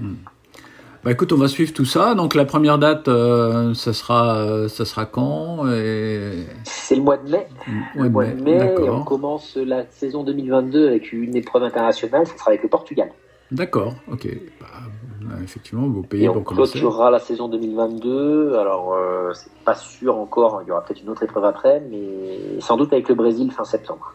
Bah 1.05 1.11
écoute, 1.11 1.33
on 1.35 1.37
va 1.37 1.49
suivre 1.49 1.75
tout 1.75 1.85
ça. 1.85 2.15
Donc 2.15 2.35
la 2.35 2.47
première 2.47 2.79
date, 2.79 3.09
euh, 3.09 3.75
ça 3.75 3.93
sera, 3.93 4.39
euh, 4.39 4.69
ça 4.69 4.87
sera 4.87 5.05
quand 5.05 5.69
et... 5.71 6.47
C'est 6.65 6.97
le 6.97 7.03
mois 7.03 7.19
de 7.19 7.31
mai. 7.31 7.47
Ouais, 7.95 8.05
Le 8.05 8.09
mois 8.09 8.25
de 8.25 8.43
mai, 8.43 8.75
et 8.83 8.89
on 8.89 9.05
commence 9.05 9.57
la 9.57 9.85
saison 9.91 10.25
2022 10.25 10.89
avec 10.89 11.13
une 11.13 11.37
épreuve 11.37 11.65
internationale, 11.65 12.27
ce 12.27 12.39
sera 12.39 12.53
avec 12.53 12.63
le 12.63 12.71
Portugal. 12.71 13.11
D'accord. 13.51 13.95
Ok. 14.11 14.27
Bah, 14.59 14.67
euh, 15.23 15.43
effectivement, 15.43 15.85
Et 16.13 16.29
on 16.29 16.33
pour 16.33 16.45
commencer. 16.45 16.73
clôturera 16.73 17.11
la 17.11 17.19
saison 17.19 17.49
2022. 17.49 18.57
Alors, 18.57 18.95
euh, 18.95 19.33
c'est 19.35 19.53
pas 19.65 19.75
sûr 19.75 20.17
encore, 20.17 20.63
il 20.65 20.69
y 20.69 20.71
aura 20.73 20.83
peut-être 20.83 21.03
une 21.03 21.11
autre 21.11 21.23
épreuve 21.23 21.45
après, 21.45 21.83
mais 21.91 22.61
sans 22.61 22.77
doute 22.77 22.93
avec 22.93 23.09
le 23.09 23.15
Brésil 23.15 23.53
fin 23.53 23.65
septembre. 23.65 24.15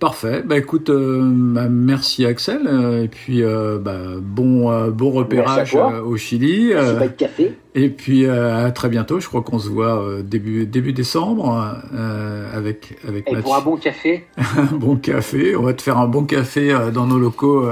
Parfait. 0.00 0.42
Bah 0.42 0.56
écoute, 0.56 0.88
euh, 0.88 1.20
bah, 1.30 1.68
merci 1.68 2.24
Axel. 2.24 2.66
euh, 2.66 3.04
et 3.04 3.08
puis 3.08 3.42
euh, 3.42 3.78
bah, 3.78 3.98
bon, 4.18 4.88
bon 4.90 5.10
repérage 5.10 5.74
Merci 5.74 5.98
au 6.02 6.16
Chili. 6.16 6.72
Euh, 6.72 6.98
pas 6.98 7.08
de 7.08 7.12
café. 7.12 7.52
et 7.74 7.90
puis 7.90 8.26
à 8.26 8.70
très 8.70 8.88
bientôt. 8.88 9.20
Je 9.20 9.28
crois 9.28 9.42
qu'on 9.42 9.58
se 9.58 9.68
voit 9.68 10.02
début 10.24 10.64
début 10.64 10.94
décembre 10.94 11.76
euh, 11.94 12.48
avec 12.56 12.96
avec 13.06 13.28
Et 13.28 13.32
Mathieu. 13.32 13.42
pour 13.42 13.56
un 13.56 13.60
bon 13.60 13.76
café, 13.76 14.24
un 14.56 14.74
bon 14.74 14.96
café. 14.96 15.54
On 15.54 15.62
va 15.64 15.74
te 15.74 15.82
faire 15.82 15.98
un 15.98 16.08
bon 16.08 16.24
café 16.24 16.74
dans 16.94 17.06
nos 17.06 17.18
locaux 17.18 17.68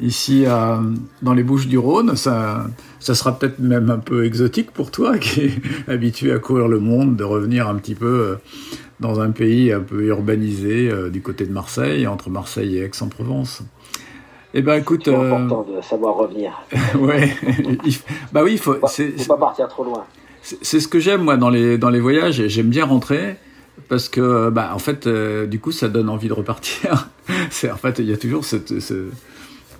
ici 0.00 0.46
à- 0.46 0.80
dans 1.22 1.32
les 1.34 1.42
Bouches 1.42 1.66
du 1.68 1.78
Rhône. 1.78 2.16
Ça, 2.16 2.66
ça 3.00 3.14
sera 3.14 3.38
peut-être 3.38 3.58
même 3.58 3.90
un 3.90 3.98
peu 3.98 4.24
exotique 4.24 4.70
pour 4.72 4.90
toi 4.90 5.18
qui 5.18 5.40
est 5.42 5.52
habitué 5.88 6.32
à 6.32 6.38
courir 6.38 6.68
le 6.68 6.80
monde, 6.80 7.16
de 7.16 7.24
revenir 7.24 7.68
un 7.68 7.76
petit 7.76 7.94
peu 7.94 8.06
euh, 8.06 8.36
dans 9.00 9.20
un 9.20 9.30
pays 9.30 9.72
un 9.72 9.80
peu 9.80 10.02
urbanisé 10.04 10.90
euh, 10.90 11.08
du 11.10 11.20
côté 11.22 11.46
de 11.46 11.52
Marseille, 11.52 12.06
entre 12.06 12.30
Marseille 12.30 12.78
et 12.78 12.82
Aix-en-Provence. 12.84 13.62
Eh 14.54 14.62
ben 14.62 14.76
écoute, 14.80 15.02
c'est 15.04 15.14
euh, 15.14 15.34
important 15.34 15.66
de 15.70 15.82
savoir 15.82 16.14
revenir. 16.16 16.52
ouais, 16.98 17.30
bah 18.32 18.42
oui, 18.42 18.52
il 18.52 18.58
faut. 18.58 18.74
Faut 18.74 18.86
c'est- 18.88 19.10
faut 19.18 19.34
pas 19.34 19.46
partir 19.46 19.68
trop 19.68 19.84
loin. 19.84 20.04
c'est 20.42 20.56
c'est 20.64 20.80
ce 20.80 20.88
que 20.88 20.98
j'aime 20.98 21.22
moi 21.24 21.36
dans 21.36 21.50
les 21.50 21.76
dans 21.76 21.90
les 21.90 22.00
voyages. 22.00 22.46
J'aime 22.46 22.68
bien 22.68 22.86
rentrer 22.86 23.36
parce 23.90 24.08
que 24.08 24.48
bah 24.48 24.70
en 24.74 24.78
fait 24.78 25.06
euh, 25.06 25.46
du 25.46 25.58
coup 25.60 25.72
ça 25.72 25.88
donne 25.88 26.08
envie 26.08 26.28
de 26.28 26.32
repartir. 26.32 27.08
C'est 27.50 27.70
en 27.70 27.76
fait 27.76 27.98
il 27.98 28.06
y 28.06 28.12
a 28.14 28.16
toujours 28.16 28.44
cette, 28.46 28.80
ce 28.80 29.08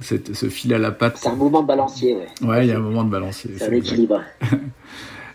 cette- 0.01 0.35
ce 0.35 0.49
fil 0.49 0.73
à 0.75 0.79
la 0.79 0.91
patte. 0.93 1.17
C'est 1.19 1.29
un 1.29 1.35
moment 1.37 1.63
de 1.63 1.67
balancier, 1.67 2.15
ouais. 2.17 2.47
Ouais, 2.47 2.67
il 2.67 2.71
y 2.71 2.73
a 2.73 2.77
un 2.77 2.81
moment 2.81 3.05
de 3.05 3.11
balancer. 3.11 3.51
C'est 3.59 3.69
un 3.69 3.73
équilibre. 3.73 4.21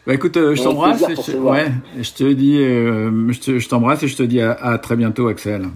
Bah 0.07 0.15
écoute, 0.15 0.35
euh, 0.35 0.55
je 0.55 0.63
t'embrasse. 0.63 1.03
et 1.07 1.15
Je, 1.15 1.37
ouais, 1.37 1.67
et 1.95 2.01
je 2.03 2.13
te 2.15 2.23
dis, 2.33 2.57
euh, 2.57 3.31
je 3.31 3.39
te- 3.39 3.59
je 3.59 3.69
t'embrasse 3.69 4.01
et 4.01 4.07
je 4.07 4.15
te 4.17 4.23
dis 4.23 4.41
à, 4.41 4.51
à 4.53 4.79
très 4.79 4.95
bientôt, 4.95 5.27
Axel. 5.27 5.67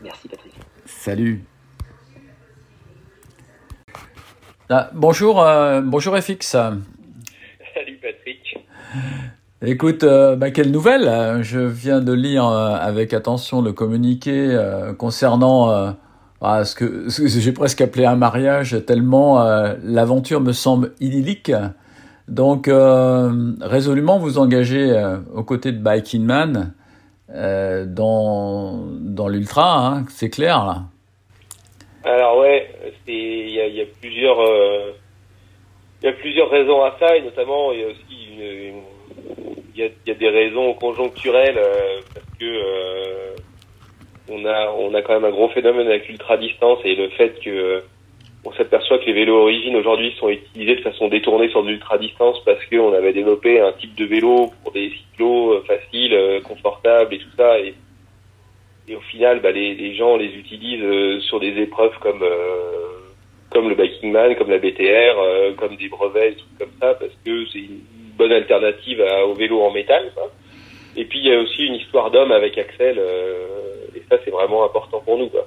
Merci 0.00 0.28
Patrick. 0.28 0.52
Salut. 0.86 1.42
Ah, 4.70 4.90
bonjour, 4.94 5.42
euh, 5.42 5.80
bonjour 5.80 6.16
FX. 6.16 6.46
Salut 6.52 7.98
Patrick. 8.00 8.58
Écoute, 9.62 10.04
euh, 10.04 10.36
bah, 10.36 10.50
quelle 10.52 10.70
nouvelle 10.70 11.42
Je 11.42 11.58
viens 11.58 12.00
de 12.00 12.12
lire 12.12 12.46
euh, 12.46 12.74
avec 12.76 13.12
attention 13.12 13.60
le 13.60 13.72
communiqué 13.72 14.30
euh, 14.52 14.92
concernant 14.92 15.70
euh, 15.70 15.90
ah, 16.40 16.64
ce, 16.64 16.76
que, 16.76 17.08
j'ai 17.08 17.52
presque 17.52 17.80
appelé 17.80 18.04
un 18.04 18.14
mariage, 18.14 18.76
tellement 18.86 19.42
euh, 19.42 19.74
l'aventure 19.82 20.40
me 20.40 20.52
semble 20.52 20.92
idyllique. 21.00 21.50
Donc, 22.28 22.68
euh, 22.68 23.54
résolument 23.60 24.18
vous 24.18 24.38
engagez 24.38 24.92
euh, 24.92 25.16
aux 25.34 25.42
côtés 25.42 25.72
de 25.72 25.78
Biking 25.78 26.24
Man 26.24 26.74
dans, 27.28 28.86
dans 29.00 29.28
l'ultra, 29.28 29.86
hein, 29.86 30.04
c'est 30.08 30.30
clair 30.30 30.64
là. 30.64 30.84
Alors 32.04 32.38
ouais, 32.38 32.70
il 33.06 33.50
y 33.50 33.82
a, 33.82 33.84
plusieurs 34.00 34.38
y 36.02 36.06
a 36.06 36.12
plusieurs 36.12 36.48
raisons 36.48 36.82
à 36.84 36.96
ça 36.98 37.16
et 37.16 37.22
notamment 37.22 37.72
il 37.72 37.80
y 37.80 37.84
a 37.84 37.88
aussi 37.88 38.72
y 39.76 39.82
a, 39.82 40.14
des 40.14 40.28
raisons 40.30 40.72
conjoncturelles 40.72 41.60
parce 42.14 42.38
que 42.38 43.36
on 44.30 44.44
a 44.44 44.70
on 44.78 44.94
a 44.94 45.02
quand 45.02 45.14
même 45.14 45.24
un 45.24 45.30
gros 45.30 45.48
phénomène 45.48 45.86
avec 45.86 46.08
l'ultra 46.08 46.36
distance 46.36 46.78
et 46.84 46.94
le 46.94 47.08
fait 47.10 47.38
que 47.40 47.50
euh, 47.50 47.80
on 48.44 48.52
s'aperçoit 48.52 48.98
que 48.98 49.06
les 49.06 49.12
vélos 49.12 49.36
origines 49.36 49.76
aujourd'hui 49.76 50.14
sont 50.18 50.28
utilisés 50.28 50.76
de 50.76 50.82
façon 50.82 51.08
détournée 51.08 51.48
sur 51.48 51.62
de 51.62 51.68
l'ultra 51.68 51.98
distance 51.98 52.38
parce 52.44 52.64
qu'on 52.66 52.92
avait 52.92 53.12
développé 53.12 53.60
un 53.60 53.72
type 53.72 53.94
de 53.96 54.04
vélo 54.04 54.50
pour 54.62 54.72
des 54.72 54.90
cyclos 54.90 55.54
euh, 55.54 55.64
faciles, 55.66 56.14
euh, 56.14 56.40
confortables 56.40 57.14
et 57.14 57.18
tout 57.18 57.36
ça 57.36 57.58
et 57.58 57.74
et 58.90 58.96
au 58.96 59.00
final, 59.00 59.40
bah, 59.40 59.50
les, 59.50 59.74
les 59.74 59.94
gens 59.96 60.16
les 60.16 60.34
utilisent 60.34 61.20
sur 61.24 61.40
des 61.40 61.54
épreuves 61.60 61.92
comme 62.00 62.24
comme 63.50 63.68
le 63.68 63.74
Biking 63.74 64.10
Man, 64.10 64.34
comme 64.34 64.48
la 64.48 64.56
BTR, 64.56 65.54
comme 65.58 65.76
des 65.76 65.90
brevets, 65.90 66.30
des 66.30 66.36
trucs 66.36 66.58
comme 66.58 66.72
ça, 66.80 66.94
parce 66.94 67.12
que 67.22 67.46
c'est 67.52 67.58
une 67.58 67.82
bonne 68.16 68.32
alternative 68.32 69.04
au 69.26 69.34
vélo 69.34 69.60
en 69.60 69.72
métal. 69.72 70.10
Et 71.00 71.04
puis 71.04 71.20
il 71.20 71.26
y 71.30 71.32
a 71.32 71.38
aussi 71.40 71.62
une 71.64 71.76
histoire 71.76 72.10
d'homme 72.10 72.32
avec 72.32 72.58
Axel, 72.58 72.96
euh, 72.98 73.96
et 73.96 74.02
ça 74.10 74.16
c'est 74.24 74.32
vraiment 74.32 74.64
important 74.64 75.00
pour 75.06 75.16
nous. 75.16 75.28
Quoi. 75.28 75.46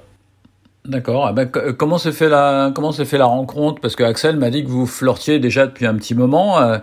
D'accord. 0.86 1.26
Ah 1.26 1.32
ben, 1.32 1.46
co- 1.46 1.74
comment 1.78 1.98
s'est 1.98 2.16
fait 2.20 2.30
la 2.30 2.72
comment 2.74 2.90
s'est 2.90 3.04
fait 3.04 3.18
la 3.18 3.26
rencontre? 3.26 3.80
Parce 3.82 3.94
que 3.94 4.02
Axel 4.02 4.36
m'a 4.36 4.50
dit 4.50 4.64
que 4.64 4.70
vous 4.70 4.86
flirtiez 4.86 5.38
déjà 5.38 5.66
depuis 5.66 5.86
un 5.86 5.96
petit 5.96 6.14
moment. 6.14 6.58
euh, 6.60 6.78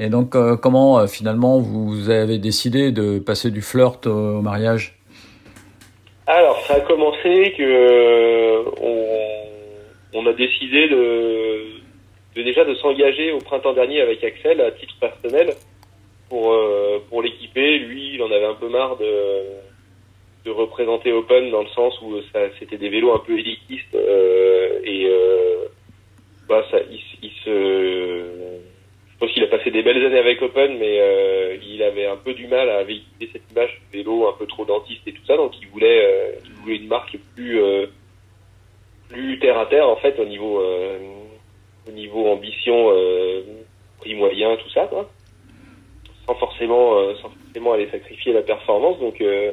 et 0.00 0.08
donc, 0.10 0.34
euh, 0.34 0.56
comment 0.56 0.98
euh, 0.98 1.06
finalement 1.06 1.58
vous 1.58 2.10
avez 2.10 2.38
décidé 2.38 2.92
de 2.92 3.20
passer 3.20 3.50
du 3.50 3.62
flirt 3.62 4.06
au, 4.06 4.38
au 4.38 4.42
mariage? 4.42 4.84
Alors 6.26 6.58
ça 6.66 6.74
a 6.74 6.80
commencé 6.80 7.54
que 7.56 7.62
euh, 7.62 8.62
on, 8.82 10.18
on 10.18 10.26
a 10.26 10.32
décidé 10.34 10.88
de, 10.88 11.04
de 12.36 12.42
déjà 12.42 12.64
de 12.64 12.74
s'engager 12.74 13.32
au 13.32 13.38
printemps 13.38 13.74
dernier 13.74 14.00
avec 14.02 14.22
Axel 14.24 14.60
à 14.60 14.72
titre 14.72 14.94
personnel 15.00 15.54
pour 16.28 16.52
euh, 16.52 16.98
pour 17.08 17.22
l'équiper. 17.22 17.78
Lui, 17.78 18.14
il 18.14 18.22
en 18.22 18.30
avait 18.30 18.44
un 18.44 18.54
peu 18.54 18.68
marre 18.68 18.96
de 18.96 19.44
de 20.44 20.50
représenter 20.50 21.12
Open 21.12 21.50
dans 21.50 21.62
le 21.62 21.68
sens 21.68 22.00
où 22.02 22.20
ça 22.32 22.40
c'était 22.58 22.78
des 22.78 22.88
vélos 22.88 23.12
un 23.12 23.18
peu 23.18 23.38
élitistes 23.38 23.94
euh, 23.94 24.80
et 24.84 25.06
euh, 25.06 25.66
bah 26.48 26.64
ça 26.70 26.78
il, 26.90 27.30
se 27.44 27.50
je 29.10 29.18
pense 29.18 29.32
qu'il 29.32 29.42
a 29.42 29.48
passé 29.48 29.70
des 29.72 29.82
belles 29.82 30.04
années 30.06 30.18
avec 30.18 30.40
Open 30.40 30.78
mais 30.78 31.58
il 31.66 31.82
avait 31.82 32.06
un 32.06 32.16
peu 32.16 32.34
du 32.34 32.46
mal 32.46 32.70
à 32.70 32.84
véhiculer 32.84 33.28
cette 33.32 33.50
image 33.50 33.80
de 33.92 33.98
vélo 33.98 34.28
un 34.28 34.32
peu 34.38 34.46
trop 34.46 34.64
dentiste 34.64 35.06
et 35.06 35.12
tout 35.12 35.24
ça 35.26 35.36
donc 35.36 35.52
il 35.60 35.66
voulait 35.68 36.38
voulait 36.62 36.76
une 36.76 36.86
marque 36.86 37.18
plus 37.34 37.60
plus 39.08 39.38
terre 39.40 39.58
à 39.58 39.66
terre 39.66 39.88
en 39.88 39.96
fait 39.96 40.18
au 40.20 40.24
niveau 40.24 40.62
au 41.88 41.90
niveau 41.90 42.28
ambition 42.28 42.92
prix 43.98 44.14
moyen 44.14 44.56
tout 44.56 44.70
ça 44.70 44.86
quoi 44.86 45.10
sans 46.28 46.34
forcément 46.34 46.98
euh, 46.98 47.14
sans 47.22 47.30
forcément 47.30 47.72
aller 47.72 47.88
sacrifier 47.90 48.32
la 48.32 48.42
performance 48.42 49.00
donc 49.00 49.20
euh, 49.20 49.50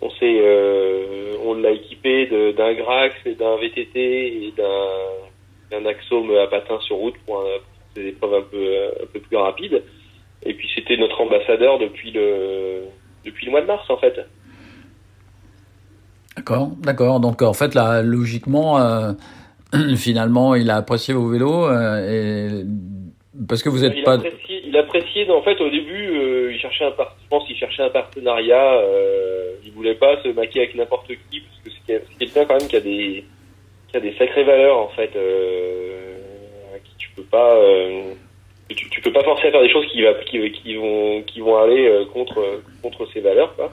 on 0.00 0.10
s'est 0.10 0.40
euh, 0.40 1.36
on 1.44 1.54
l'a 1.54 1.72
équipé 1.72 2.26
d'un 2.26 2.72
Grax 2.74 3.14
et 3.26 3.34
d'un 3.34 3.56
VTT 3.56 3.96
et 3.96 4.54
d'un 4.56 5.78
d'un 5.78 5.84
Axome 5.86 6.30
à 6.36 6.46
patins 6.46 6.80
sur 6.80 6.96
route 6.96 7.16
pour, 7.26 7.40
un, 7.40 7.58
pour 7.58 8.02
des 8.02 8.08
épreuves 8.08 8.34
un 8.34 8.42
peu 8.42 9.02
un 9.02 9.06
peu 9.12 9.20
plus 9.20 9.36
rapides 9.36 9.82
et 10.44 10.54
puis 10.54 10.68
c'était 10.74 10.96
notre 10.96 11.20
ambassadeur 11.20 11.78
depuis 11.78 12.12
le 12.12 12.84
depuis 13.24 13.46
le 13.46 13.50
mois 13.50 13.60
de 13.60 13.66
mars 13.66 13.90
en 13.90 13.98
fait 13.98 14.18
D'accord, 16.36 16.70
d'accord. 16.82 17.20
Donc 17.20 17.40
en 17.42 17.54
fait, 17.54 17.74
là, 17.74 18.02
logiquement, 18.02 18.78
euh, 18.78 19.12
finalement, 19.96 20.54
il 20.54 20.70
a 20.70 20.76
apprécié 20.76 21.14
vos 21.14 21.28
vélos 21.28 21.66
euh, 21.66 22.60
et 22.60 22.64
parce 23.48 23.62
que 23.62 23.68
vous 23.68 23.80
n'êtes 23.80 24.04
pas. 24.04 24.18
Il 24.76 24.80
appréciait, 24.80 25.30
en 25.30 25.40
fait, 25.40 25.58
au 25.62 25.70
début, 25.70 26.18
euh, 26.18 26.52
il 26.52 26.60
cherchait 26.60 26.84
un 26.84 26.90
je 26.90 27.28
pense 27.30 27.44
un 27.78 27.88
partenariat. 27.88 28.74
Euh, 28.74 29.54
il 29.64 29.72
voulait 29.72 29.94
pas 29.94 30.22
se 30.22 30.28
maquiller 30.28 30.64
avec 30.64 30.74
n'importe 30.74 31.08
qui, 31.08 31.40
parce 31.40 31.60
que 31.62 31.70
c'est 31.86 32.18
quelqu'un 32.18 32.44
quand 32.44 32.58
même 32.58 32.68
qui 32.68 32.76
a 32.76 32.80
des, 32.80 33.24
a 33.94 34.00
des 34.00 34.14
sacrées 34.18 34.44
valeurs, 34.44 34.76
en 34.76 34.88
fait, 34.88 35.16
euh, 35.16 36.18
qui 36.84 36.94
tu 36.98 37.08
peux 37.16 37.22
pas, 37.22 37.56
euh, 37.56 38.12
tu, 38.68 39.00
peux 39.00 39.12
pas 39.12 39.24
forcer 39.24 39.48
à 39.48 39.50
faire 39.50 39.62
des 39.62 39.72
choses 39.72 39.86
qui, 39.86 40.02
vont, 40.02 41.56
aller 41.56 41.88
euh, 41.88 42.04
contre, 42.12 42.60
contre 42.82 43.06
ses 43.14 43.20
valeurs, 43.20 43.56
quoi. 43.56 43.72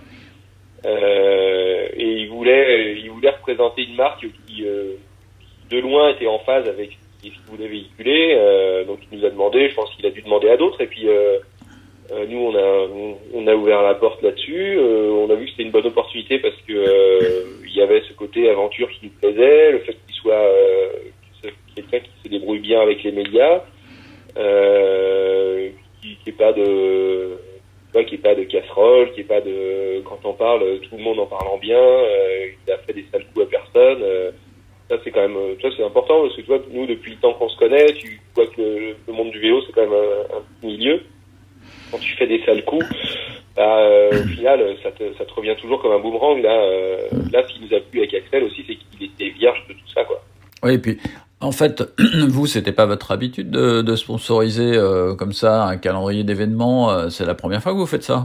Et 0.86 2.22
il 2.22 2.30
voulait, 2.30 2.96
il 2.98 3.10
voulait 3.12 3.30
représenter 3.30 3.84
une 3.84 3.96
marque 3.96 4.26
qui, 4.48 4.64
de 4.64 5.80
loin, 5.80 6.12
était 6.12 6.28
en 6.28 6.40
phase 6.40 6.68
avec 6.68 6.98
ce 7.30 7.36
qu'il 7.36 7.58
voulait 7.58 7.68
véhiculer. 7.68 8.84
donc 8.88 9.00
il 9.12 9.18
nous 9.18 9.26
a 9.26 9.30
demandé, 9.30 9.70
je 9.70 9.76
pense 9.76 9.94
qu'il 9.96 10.06
a 10.06 10.10
dû 10.12 10.22
demander 10.22 10.50
à 10.50 10.58
d'autres, 10.58 10.82
et 10.82 10.88
puis 10.88 11.08
euh, 12.12 12.26
nous, 12.28 12.54
on 13.34 13.48
a, 13.48 13.56
ouvert 13.56 13.82
la 13.82 13.96
porte 13.96 14.22
là-dessus. 14.22 14.78
Euh, 14.78 15.10
on 15.12 15.30
a 15.30 15.36
vu 15.36 15.46
que 15.46 15.52
c'était 15.52 15.64
une 15.64 15.72
bonne 15.72 15.88
opportunité 15.88 16.40
parce 16.40 16.56
que 16.68 16.74
euh, 16.74 17.46
il 17.66 17.76
y 17.76 17.82
avait 17.82 18.02
ce 18.08 18.14
côté 18.14 18.50
aventure 18.50 18.90
qui 18.90 19.06
nous 19.06 19.12
plaisait, 19.12 19.72
le 19.72 19.80
fait 19.80 19.94
qu'il 20.06 20.16
soit 20.16 20.46
quelqu'un 21.76 22.00
qui 22.00 22.12
se 22.24 22.30
débrouille 22.30 22.60
bien 22.60 22.82
avec 22.82 23.04
les 23.04 23.12
médias, 23.12 23.64
qui 26.02 26.18
n'ait 26.26 26.34
pas 26.38 26.54
de 26.54 27.38
qui 28.08 28.18
pas 28.18 28.36
de 28.36 28.44
casserole, 28.44 29.12
qui 29.14 29.22
est 29.22 29.26
pas 29.26 29.42
de 29.42 30.02
quand 30.04 30.20
on 30.24 30.34
parle 30.34 30.80
tout 30.82 30.98
le 30.98 31.04
monde 31.04 31.20
en 31.20 31.26
parlant 31.26 31.58
bien, 31.58 31.84
qui 32.66 32.72
a 32.72 32.78
fait 32.80 32.94
des 32.94 33.06
sales 33.12 33.26
coups 33.34 33.46
à 33.46 33.50
personne. 33.50 34.04
Ça 34.90 34.98
c'est 35.04 35.12
quand 35.12 35.28
même 35.28 35.38
ça 35.62 35.70
c'est 35.76 35.84
important 35.84 36.22
parce 36.22 36.36
que 36.36 36.42
tu 36.42 36.48
vois 36.48 36.60
nous 36.72 36.86
depuis 36.86 37.12
le 37.12 37.18
temps 37.18 37.34
qu'on 37.34 37.50
se 37.50 37.58
connaît, 37.58 37.94
tu 37.94 38.20
vois 38.36 38.48
que 38.48 38.62
le, 38.62 39.14
monde 39.14 39.32
du 39.32 39.40
vélo 39.40 39.62
c'est 39.66 39.74
quand 39.74 39.82
même 39.82 39.94
un, 39.94 40.38
un 40.38 40.68
milieu 40.68 41.02
quand 41.94 42.00
tu 42.00 42.16
fais 42.16 42.26
des 42.26 42.44
sales 42.44 42.66
coups, 42.66 42.86
bah, 43.56 43.78
euh, 43.78 44.10
au 44.10 44.28
final, 44.28 44.76
ça 44.82 44.92
te, 44.92 45.04
ça 45.16 45.26
te 45.26 45.34
revient 45.34 45.56
toujours 45.62 45.80
comme 45.82 45.92
un 45.92 46.00
boomerang. 46.00 46.42
Là, 46.42 46.60
euh, 46.60 46.98
là, 47.32 47.44
ce 47.48 47.54
qui 47.54 47.62
nous 47.62 47.78
a 47.78 47.80
plu 47.80 48.00
avec 48.00 48.14
Axel 48.16 48.44
aussi, 48.44 48.66
c'est 48.68 48.76
qu'il 48.76 49.08
était 49.08 49.30
vierge 49.30 49.64
de 49.70 49.74
tout 49.74 49.88
ça, 49.94 50.04
quoi. 50.04 50.22
Oui, 50.64 50.74
et 50.74 50.78
puis, 50.80 50.98
en 51.40 51.52
fait, 51.52 51.84
vous, 52.30 52.48
c'était 52.48 52.72
pas 52.72 52.88
votre 52.88 53.12
habitude 53.12 53.52
de, 53.52 53.84
de 53.84 53.96
sponsoriser 53.96 54.76
euh, 54.76 55.14
comme 55.14 55.34
ça 55.34 55.66
un 55.66 55.78
calendrier 55.78 56.24
d'événements. 56.24 57.10
c'est 57.12 57.26
la 57.26 57.36
première 57.36 57.62
fois 57.62 57.74
que 57.74 57.78
vous 57.78 57.86
faites 57.86 58.04
ça? 58.04 58.24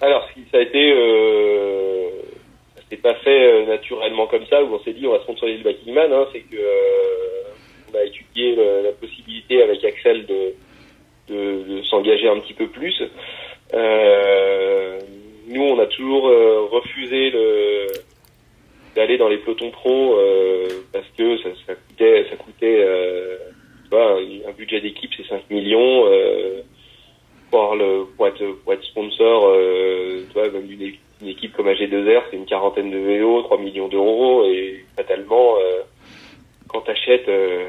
Alors, 0.00 0.28
ça 0.52 0.58
a 0.58 0.60
été, 0.60 0.92
euh, 0.92 1.71
pas 3.02 3.14
fait 3.16 3.66
naturellement 3.66 4.26
comme 4.26 4.46
ça 4.46 4.62
où 4.62 4.74
on 4.74 4.80
s'est 4.80 4.92
dit 4.92 5.06
on 5.06 5.12
va 5.12 5.20
sponsoriser 5.20 5.58
le 5.58 5.64
Biking 5.70 5.94
Man. 5.94 6.12
Hein, 6.12 6.26
c'est 6.32 6.40
que 6.40 6.56
on 7.92 7.98
a 7.98 8.04
étudié 8.04 8.56
la 8.56 8.92
possibilité 8.92 9.62
avec 9.62 9.84
Axel 9.84 10.26
de 10.26 11.82
s'engager 11.90 12.28
un 12.28 12.38
petit 12.40 12.54
peu 12.54 12.68
plus. 12.68 13.02
Euh, 13.74 14.98
nous, 15.48 15.62
on 15.62 15.78
a 15.78 15.86
toujours 15.86 16.28
euh, 16.28 16.66
refusé 16.70 17.30
le 17.30 17.86
d'aller 18.94 19.16
dans 19.16 19.28
les 19.28 19.38
pelotons 19.38 19.70
pro 19.70 20.18
euh, 20.18 20.68
parce 20.92 21.06
que 21.16 21.38
ça, 21.38 21.74
coûtait 21.74 22.26
ça 22.28 22.36
coûtait 22.36 22.84
euh, 22.84 23.38
un 23.90 24.52
budget 24.52 24.82
d'équipe 24.82 25.10
c'est 25.16 25.26
5 25.26 25.48
millions 25.48 26.04
euh, 26.06 26.60
pour 27.50 27.74
le 27.74 28.04
pour 28.14 28.26
être 28.28 28.84
sponsor 28.84 29.46
euh, 29.46 30.24
tu 30.26 30.32
vois 30.34 30.50
même 30.50 30.70
une, 30.70 30.92
une 31.22 31.28
équipe 31.28 31.54
comme 31.54 31.68
AG2R 31.68 32.22
c'est 32.30 32.36
une 32.36 32.46
quarantaine 32.46 32.90
de 32.90 32.98
vélos 32.98 33.42
3 33.42 33.58
millions 33.58 33.88
d'euros 33.88 34.44
et 34.44 34.84
fatalement 34.96 35.56
euh, 35.56 35.82
quand 36.68 36.80
t'achètes 36.82 37.28
euh, 37.28 37.64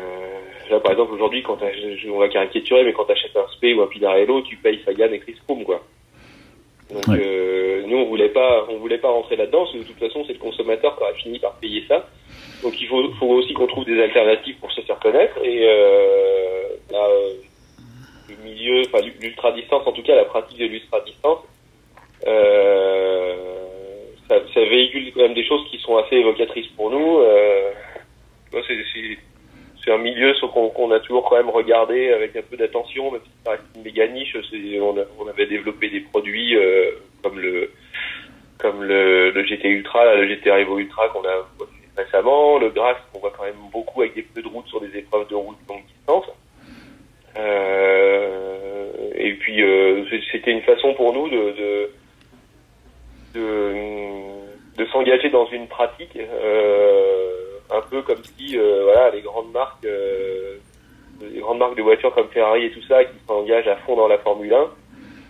Là, 0.70 0.80
par 0.80 0.94
exemple, 0.94 1.14
aujourd'hui, 1.14 1.44
quand 1.44 1.58
on 1.62 2.20
va 2.20 2.30
caricaturer, 2.30 2.84
mais 2.84 2.94
quand 2.94 3.06
tu 3.06 3.12
achètes 3.12 3.36
un 3.36 3.46
SP 3.52 3.76
ou 3.76 3.82
un 3.82 3.88
Pinarello, 3.88 4.42
tu 4.42 4.56
payes 4.58 4.82
Sagan 4.86 5.12
et 5.12 5.20
Chris 5.20 5.36
Froome, 5.44 5.64
quoi. 5.64 5.82
Donc, 6.92 7.08
euh, 7.10 7.84
nous, 7.86 7.98
on 7.98 8.06
voulait 8.06 8.30
pas, 8.30 8.66
on 8.70 8.78
voulait 8.78 8.98
pas 8.98 9.10
rentrer 9.10 9.36
là-dedans, 9.36 9.64
parce 9.64 9.74
que 9.74 9.80
de 9.80 9.84
toute 9.84 10.00
façon, 10.00 10.24
c'est 10.26 10.34
le 10.34 10.40
consommateur 10.40 10.96
qui 10.96 11.04
aura 11.04 11.14
fini 11.14 11.40
par 11.40 11.54
payer 11.56 11.84
ça. 11.88 12.08
Donc, 12.62 12.80
il 12.80 12.88
faut, 12.88 13.12
faut 13.20 13.28
aussi 13.28 13.54
qu'on 13.54 13.68
trouve 13.68 13.86
des 13.86 14.02
alternatives 14.02 14.58
pour 14.60 14.72
se 14.72 14.82
faire 14.82 15.00
connaître. 15.00 15.38
Et 15.44 15.68
euh, 15.68 16.64
là, 16.92 17.08
le 18.30 18.36
milieu, 18.44 18.84
enfin, 18.88 19.06
l'ultra 19.20 19.52
distance, 19.52 19.86
en 19.86 19.92
tout 19.92 20.04
cas, 20.04 20.16
la 20.16 20.26
pratique 20.26 20.60
de 20.60 20.66
l'ultra 20.66 21.02
distance, 21.02 21.40
ça, 24.30 24.36
ça, 24.54 24.60
véhicule 24.62 25.12
quand 25.14 25.22
même 25.22 25.34
des 25.34 25.46
choses 25.46 25.66
qui 25.70 25.78
sont 25.80 25.98
assez 25.98 26.16
évocatrices 26.16 26.68
pour 26.76 26.90
nous. 26.90 27.20
Euh, 27.20 27.72
c'est 29.84 29.92
un 29.92 29.98
milieu 29.98 30.34
qu'on 30.42 30.92
a 30.92 31.00
toujours 31.02 31.28
quand 31.28 31.36
même 31.36 31.50
regardé 31.50 32.12
avec 32.12 32.36
un 32.36 32.42
peu 32.42 32.56
d'attention, 32.56 33.12
même 33.12 33.22
si 33.24 33.32
ça 33.44 33.52
reste 33.52 33.64
une 33.76 33.84
méga 33.84 34.08
niche. 34.08 34.36
On, 35.20 35.28
avait 35.28 35.48
développé 35.48 35.90
des 35.90 36.00
produits 36.00 36.56
euh, 36.56 36.92
comme 37.22 37.40
le 37.40 37.72
comme 38.60 38.84
le, 38.84 39.32
le 39.32 39.44
GT 39.44 39.68
Ultra, 39.68 40.16
le 40.16 40.28
GT 40.28 40.50
Revo 40.50 40.80
Ultra 40.80 41.10
qu'on 41.10 41.28
a 41.28 41.46
récemment, 41.98 42.60
le 42.60 42.70
Grax 42.70 43.02
qu'on 43.12 43.20
voit 43.20 43.34
quand 43.36 43.44
même 43.44 43.56
beaucoup 43.72 44.02
avec 44.02 44.16
des 44.16 44.22
pneus 44.22 44.44
de 44.44 44.48
route 44.48 44.68
sur 44.68 44.80
des 44.80 44.96
épreuves 44.98 45.28
de 45.28 45.36
route 45.36 45.58
longue 45.68 45.84
distance. 45.86 46.26
Euh, 47.38 48.92
et 49.16 49.34
puis 49.34 49.62
euh, 49.64 50.06
c'était 50.32 50.52
une 50.52 50.62
façon 50.62 50.94
pour 50.94 51.14
nous 51.14 51.28
de, 51.30 51.36
de, 51.36 51.90
de, 53.34 54.86
s'engager 54.92 55.30
dans 55.30 55.46
une 55.48 55.68
pratique. 55.68 56.18
Euh, 56.18 57.40
un 57.72 57.82
peu 57.82 58.02
comme 58.02 58.24
si 58.24 58.58
euh, 58.58 58.84
voilà 58.84 59.10
les 59.10 59.22
grandes 59.22 59.52
marques 59.52 59.86
euh, 59.86 60.58
les 61.22 61.40
grandes 61.40 61.58
marques 61.58 61.78
de 61.78 61.82
voitures 61.82 62.14
comme 62.14 62.28
Ferrari 62.28 62.66
et 62.66 62.72
tout 62.72 62.84
ça 62.84 63.04
qui 63.06 63.16
s'engagent 63.26 63.68
à 63.68 63.78
fond 63.78 63.96
dans 63.96 64.08
la 64.08 64.18
Formule 64.20 64.54
1 64.54 64.70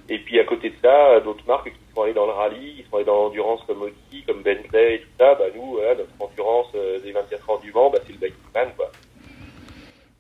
et 0.10 0.18
puis 0.18 0.40
à 0.40 0.44
côté 0.44 0.72
de 0.72 0.76
ça 0.82 1.20
d'autres 1.22 1.46
marques 1.48 1.70
qui 1.70 1.94
sont 1.94 2.02
allées 2.02 2.14
dans 2.14 2.26
le 2.26 2.32
rallye 2.32 2.78
qui 2.78 2.90
sont 2.90 2.98
allées 2.98 3.06
dans 3.06 3.16
l'endurance 3.16 3.62
comme 3.68 3.84
Audi 3.84 4.24
comme 4.28 4.42
Bentley 4.42 4.96
et 4.96 5.00
tout 5.02 5.10
ça 5.20 5.36
bah 5.36 5.46
nous 5.56 5.78
notre 5.78 6.10
endurance 6.20 6.74
des 6.74 7.12
24 7.12 7.50
heures 7.50 7.60
du 7.60 7.72
Mans 7.72 7.92
bah, 7.92 8.00
c'est 8.06 8.20
le 8.20 8.34
Man 8.54 8.70
quoi 8.76 8.92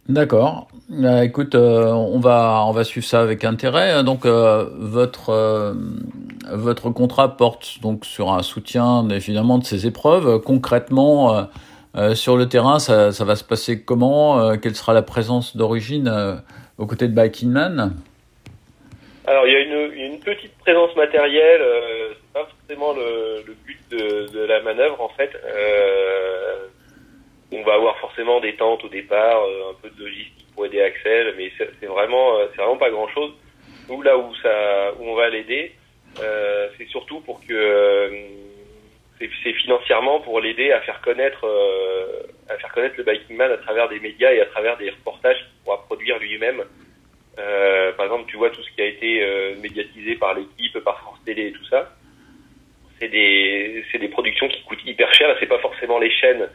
D'accord. 0.10 0.68
Bah, 0.90 1.24
écoute, 1.24 1.56
on 1.56 2.20
va 2.20 2.66
on 2.68 2.72
va 2.72 2.84
suivre 2.84 3.06
ça 3.06 3.22
avec 3.22 3.44
intérêt. 3.46 4.04
Donc 4.04 4.26
votre 4.26 5.76
votre 6.52 6.90
contrat 6.90 7.38
porte 7.38 7.80
donc 7.82 8.06
sur 8.06 8.32
un 8.34 8.44
soutien 8.44 9.08
évidemment 9.10 9.60
de 9.60 9.64
ces 9.64 9.88
épreuves. 9.88 10.42
Concrètement, 10.42 11.48
euh, 11.96 12.16
sur 12.16 12.38
le 12.38 12.50
terrain, 12.50 12.80
ça, 12.80 13.12
va 13.24 13.36
se 13.36 13.44
passer 13.44 13.84
comment? 13.84 14.40
Euh, 14.40 14.56
Quelle 14.58 14.76
sera 14.76 14.94
la 14.94 15.04
présence 15.04 15.56
d'origine 15.56 16.08
euh, 16.08 16.36
aux 16.80 16.88
côtés 16.88 17.08
de 17.08 17.46
Man 17.46 17.94
Alors, 19.28 19.46
il 19.46 19.54
y 19.54 19.56
a 19.56 19.60
une, 19.60 20.20
petite 20.20 20.58
présence 20.60 20.96
matérielle. 20.96 21.62
Euh, 21.62 22.10
c'est 22.14 22.34
pas 22.34 22.48
forcément 22.48 22.94
le, 22.94 23.44
but 23.66 23.80
de, 23.92 24.46
la 24.46 24.62
manœuvre, 24.62 25.02
en 25.02 25.10
fait. 25.10 25.30
On 27.56 27.64
va 27.64 27.74
avoir 27.76 27.98
forcément 28.00 28.40
des 28.40 28.56
tentes 28.56 28.84
au 28.84 28.90
départ, 28.90 29.44
un 29.44 29.74
peu 29.82 29.90
de 29.90 30.04
logistique 30.04 30.48
pour 30.54 30.66
aider 30.66 30.82
Axel, 30.82 31.34
mais 31.38 31.52
c'est 31.58 31.86
vraiment, 31.86 32.38
c'est 32.52 32.62
vraiment 32.62 32.78
pas 32.78 32.90
grand-chose. 32.90 33.34
Nous, 33.90 34.02
là 34.02 34.18
où 34.18 34.34
ça, 34.36 34.94
où 35.00 35.08
on 35.08 35.16
va 35.16 35.30
l'aider, 35.30 35.74
c'est 36.78 36.88
surtout 36.88 37.22
pour 37.22 37.40
que 37.46 38.10
c'est 39.44 39.54
financièrement 39.54 40.20
pour 40.22 40.40
l'aider 40.40 40.72
à 40.72 40.82
faire 40.82 41.02
connaître 41.02 41.46
euh, 41.46 42.24
à 42.50 42.58
faire 42.58 42.72
connaître 42.74 42.96
le 42.98 43.04
biking 43.04 43.36
man 43.36 43.52
à 43.52 43.58
travers 43.58 43.90
des 43.90 44.00
médias 44.00 44.32
et 44.32 44.42
à 44.42 44.46
travers 44.48 44.78
des 44.78 44.90
reportages 44.90 45.38
qu'il 45.38 45.64
pourra 45.64 45.84
produire 45.84 46.20
lui-même. 46.20 46.64
Euh, 47.40 47.92
par 47.94 48.06
exemple, 48.06 48.26
tu 48.30 48.38
vois 48.38 48.50
tout 48.50 48.62
ce 48.62 48.72
qui 48.72 48.82
a 48.82 48.86
été 48.86 49.24
euh, 49.24 49.56
médiatisé 49.62 50.16
par 50.16 50.34
l'équipe, 50.34 50.78
par 50.80 51.00
France 51.00 51.20
Télé 51.26 51.48
et 51.48 51.52
tout 51.52 51.66
ça. 51.66 51.92
C'est 53.00 53.08
des 53.08 53.84
c'est 53.92 53.98
des 53.98 54.10
productions 54.10 54.48
qui 54.48 54.62
coûtent 54.64 54.86
hyper 54.86 55.14
cher 55.14 55.36
c'est 55.40 55.48
pas 55.48 55.60
forcément 55.60 56.00
les 56.00 56.12
chaînes 56.12 56.48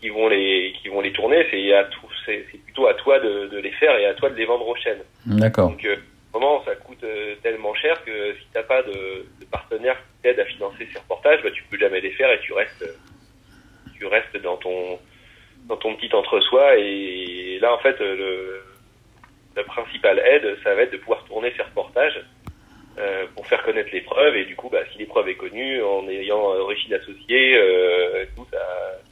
qui 0.00 0.08
vont 0.08 0.28
les 0.28 0.74
qui 0.80 0.88
vont 0.88 1.00
les 1.00 1.12
tourner. 1.12 1.46
C'est 1.50 1.72
à 1.74 1.88
c'est 2.26 2.62
plutôt 2.64 2.86
à 2.86 2.94
toi 2.94 3.18
de, 3.20 3.48
de, 3.48 3.58
les 3.58 3.72
faire 3.72 3.96
et 3.96 4.06
à 4.06 4.14
toi 4.14 4.28
de 4.30 4.36
les 4.36 4.44
vendre 4.44 4.68
aux 4.68 4.76
chaînes. 4.76 5.02
D'accord. 5.26 5.70
Donc 5.70 5.86
vraiment 6.32 6.62
ça 6.64 6.74
coûte 6.74 7.04
tellement 7.42 7.74
cher 7.74 8.02
que 8.04 8.34
si 8.34 8.46
t'as 8.52 8.62
pas 8.62 8.82
de, 8.82 9.26
de 9.40 9.44
partenaire 9.50 9.96
qui 9.96 10.22
t'aide 10.22 10.40
à 10.40 10.44
financer 10.44 10.86
ces 10.92 10.98
reportages, 10.98 11.42
bah, 11.42 11.50
tu 11.50 11.64
peux 11.64 11.78
jamais 11.78 12.00
les 12.00 12.10
faire 12.12 12.30
et 12.30 12.40
tu 12.40 12.52
restes, 12.52 12.84
tu 13.96 14.06
restes 14.06 14.36
dans 14.42 14.56
ton, 14.56 14.98
dans 15.66 15.76
ton 15.76 15.94
petit 15.94 16.14
entre-soi. 16.14 16.76
Et 16.76 17.58
là, 17.60 17.72
en 17.74 17.78
fait, 17.78 17.98
le, 18.00 18.62
la 19.56 19.64
principale 19.64 20.18
aide, 20.20 20.56
ça 20.62 20.74
va 20.74 20.82
être 20.82 20.92
de 20.92 20.98
pouvoir 20.98 21.24
tourner 21.24 21.52
ces 21.56 21.62
reportages 21.62 22.20
euh, 22.98 23.24
pour 23.34 23.46
faire 23.46 23.62
connaître 23.62 23.90
l'épreuve. 23.92 24.36
Et 24.36 24.44
du 24.44 24.56
coup, 24.56 24.68
bah, 24.70 24.78
si 24.92 24.98
l'épreuve 24.98 25.28
est 25.28 25.36
connue, 25.36 25.82
en 25.82 26.08
ayant 26.08 26.52
euh, 26.54 28.24
tout 28.36 28.46
ça, 28.52 28.58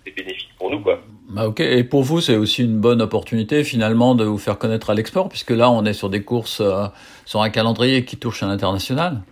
c'est 0.04 0.14
bénéfique 0.14 0.50
pour 0.58 0.70
nous, 0.70 0.80
quoi. 0.80 1.00
Bah 1.28 1.46
ok, 1.46 1.60
et 1.60 1.84
pour 1.84 2.02
vous, 2.02 2.20
c'est 2.20 2.36
aussi 2.36 2.62
une 2.64 2.80
bonne 2.80 3.02
opportunité 3.02 3.64
finalement 3.64 4.14
de 4.14 4.24
vous 4.24 4.38
faire 4.38 4.58
connaître 4.58 4.90
à 4.90 4.94
l'export, 4.94 5.28
puisque 5.28 5.50
là, 5.50 5.70
on 5.70 5.84
est 5.84 5.92
sur 5.92 6.08
des 6.08 6.22
courses, 6.22 6.60
euh, 6.60 6.86
sur 7.24 7.42
un 7.42 7.50
calendrier 7.50 8.04
qui 8.04 8.16
touche 8.16 8.42
à 8.42 8.46
l'international 8.46 9.22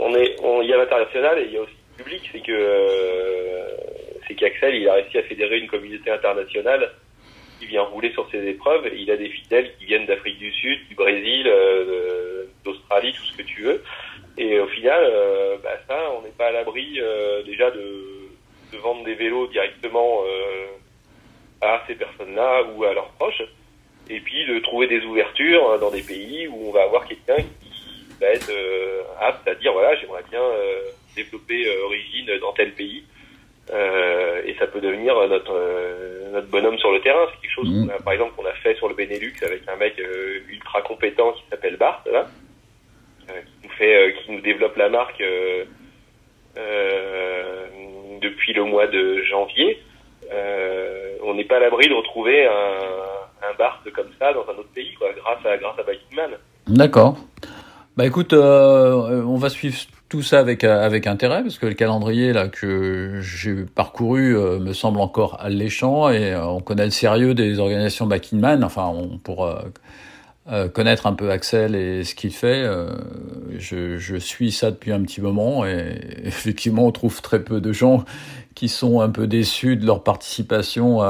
on 0.00 0.14
est, 0.14 0.36
il 0.62 0.68
y 0.68 0.72
a 0.72 0.78
l'international 0.78 1.38
et 1.38 1.44
il 1.46 1.52
y 1.52 1.58
a 1.58 1.60
aussi 1.60 1.74
le 1.98 2.04
public. 2.04 2.30
C'est 2.32 2.40
que, 2.40 2.52
euh, 2.52 3.66
c'est 4.26 4.34
qu'Axel, 4.34 4.74
il 4.74 4.88
a 4.88 4.94
réussi 4.94 5.18
à 5.18 5.22
fédérer 5.22 5.58
une 5.58 5.68
communauté 5.68 6.10
internationale 6.10 6.90
qui 7.58 7.66
vient 7.66 7.82
rouler 7.82 8.10
sur 8.12 8.28
ses 8.30 8.46
épreuves. 8.48 8.86
Et 8.86 8.96
il 8.98 9.10
a 9.10 9.16
des 9.16 9.28
fidèles 9.28 9.70
qui 9.78 9.84
viennent 9.84 10.06
d'Afrique 10.06 10.38
du 10.38 10.50
Sud, 10.52 10.88
du 10.88 10.94
Brésil, 10.94 11.46
d'Australie, 12.64 13.12
tout 13.12 13.24
ce 13.24 13.36
que 13.36 13.42
tu 13.42 13.62
veux. 13.62 13.82
Et 14.38 14.58
au 14.58 14.66
final, 14.68 15.02
bah, 15.62 15.78
ça, 15.88 15.98
on 16.16 16.22
n'est 16.22 16.30
pas 16.30 16.46
à 16.46 16.52
l'abri 16.52 16.98
déjà 17.44 17.70
de, 17.70 18.28
de, 18.72 18.78
vendre 18.78 19.04
des 19.04 19.14
vélos 19.14 19.48
directement 19.48 20.20
à 21.60 21.82
ces 21.86 21.94
personnes-là 21.94 22.62
ou 22.74 22.84
à 22.84 22.94
leurs 22.94 23.10
proches. 23.10 23.42
Et 24.08 24.20
puis 24.20 24.46
de 24.46 24.58
trouver 24.60 24.86
des 24.86 25.04
ouvertures 25.04 25.78
dans 25.78 25.90
des 25.90 26.02
pays 26.02 26.48
où 26.48 26.68
on 26.68 26.72
va 26.72 26.82
avoir 26.82 27.06
quelqu'un 27.06 27.36
qui 27.36 28.16
va 28.20 28.28
être 28.28 28.52
apte 29.20 29.46
à 29.46 29.54
dire 29.56 29.72
voilà, 29.72 29.94
j'aimerais 29.96 30.24
bien 30.30 30.42
développer 31.16 31.68
origine 31.84 32.38
dans 32.40 32.52
tel 32.52 32.72
pays. 32.72 33.04
Euh, 33.72 34.42
et 34.44 34.54
ça 34.54 34.66
peut 34.66 34.80
devenir 34.80 35.14
notre 35.28 35.54
euh, 35.54 36.30
notre 36.32 36.48
bonhomme 36.48 36.78
sur 36.78 36.90
le 36.90 37.00
terrain. 37.00 37.26
C'est 37.32 37.40
quelque 37.40 37.54
chose, 37.54 37.68
mmh. 37.68 38.02
par 38.02 38.12
exemple, 38.12 38.32
qu'on 38.36 38.46
a 38.46 38.52
fait 38.52 38.74
sur 38.76 38.88
le 38.88 38.94
Benelux 38.94 39.34
avec 39.42 39.62
un 39.68 39.76
mec 39.76 39.98
euh, 39.98 40.40
ultra 40.48 40.82
compétent 40.82 41.32
qui 41.32 41.42
s'appelle 41.50 41.76
Bart, 41.76 42.02
là, 42.10 42.26
qui 43.46 43.66
nous 43.68 43.70
fait, 43.70 44.14
qui 44.24 44.32
nous 44.32 44.40
développe 44.40 44.76
la 44.76 44.88
marque 44.88 45.22
depuis 48.20 48.52
le 48.52 48.64
mois 48.64 48.86
de 48.86 49.22
janvier. 49.22 49.78
on 51.22 51.34
n'est 51.34 51.44
pas 51.44 51.56
à 51.56 51.60
l'abri 51.60 51.88
de 51.88 51.94
retrouver 51.94 52.46
un, 52.46 53.48
un 53.48 53.90
comme 53.90 54.10
ça 54.18 54.32
dans 54.32 54.42
un 54.48 54.58
autre 54.58 54.72
pays, 54.74 54.94
grâce 55.00 55.44
à 55.46 55.56
grâce 55.56 55.78
à 55.78 55.82
Bikeman. 55.82 56.38
D'accord. 56.66 57.16
Bah 57.96 58.06
écoute, 58.06 58.32
on 58.32 59.36
va 59.36 59.48
suivre 59.48 59.76
tout 60.10 60.22
ça 60.22 60.40
avec 60.40 60.64
euh, 60.64 60.84
avec 60.84 61.06
intérêt 61.06 61.42
parce 61.42 61.56
que 61.56 61.66
le 61.66 61.74
calendrier 61.74 62.32
là 62.32 62.48
que 62.48 63.20
j'ai 63.22 63.64
parcouru 63.64 64.36
euh, 64.36 64.58
me 64.58 64.72
semble 64.72 65.00
encore 65.00 65.40
alléchant 65.40 66.10
et 66.10 66.32
euh, 66.32 66.44
on 66.46 66.60
connaît 66.60 66.84
le 66.84 66.90
sérieux 66.90 67.32
des 67.32 67.60
organisations 67.60 68.06
Backingman. 68.06 68.64
Enfin, 68.64 68.86
on 68.88 69.18
pour 69.18 69.48
connaître 70.72 71.06
un 71.06 71.12
peu 71.12 71.30
Axel 71.30 71.74
et 71.74 72.04
ce 72.04 72.14
qu'il 72.14 72.32
fait. 72.32 72.64
Je, 73.58 73.98
je, 73.98 74.16
suis 74.16 74.50
ça 74.50 74.70
depuis 74.70 74.92
un 74.92 75.02
petit 75.02 75.20
moment 75.20 75.64
et 75.64 75.98
effectivement 76.24 76.86
on 76.86 76.92
trouve 76.92 77.22
très 77.22 77.42
peu 77.42 77.60
de 77.60 77.72
gens 77.72 78.04
qui 78.54 78.68
sont 78.68 79.00
un 79.00 79.10
peu 79.10 79.26
déçus 79.26 79.76
de 79.76 79.86
leur 79.86 80.02
participation 80.02 81.02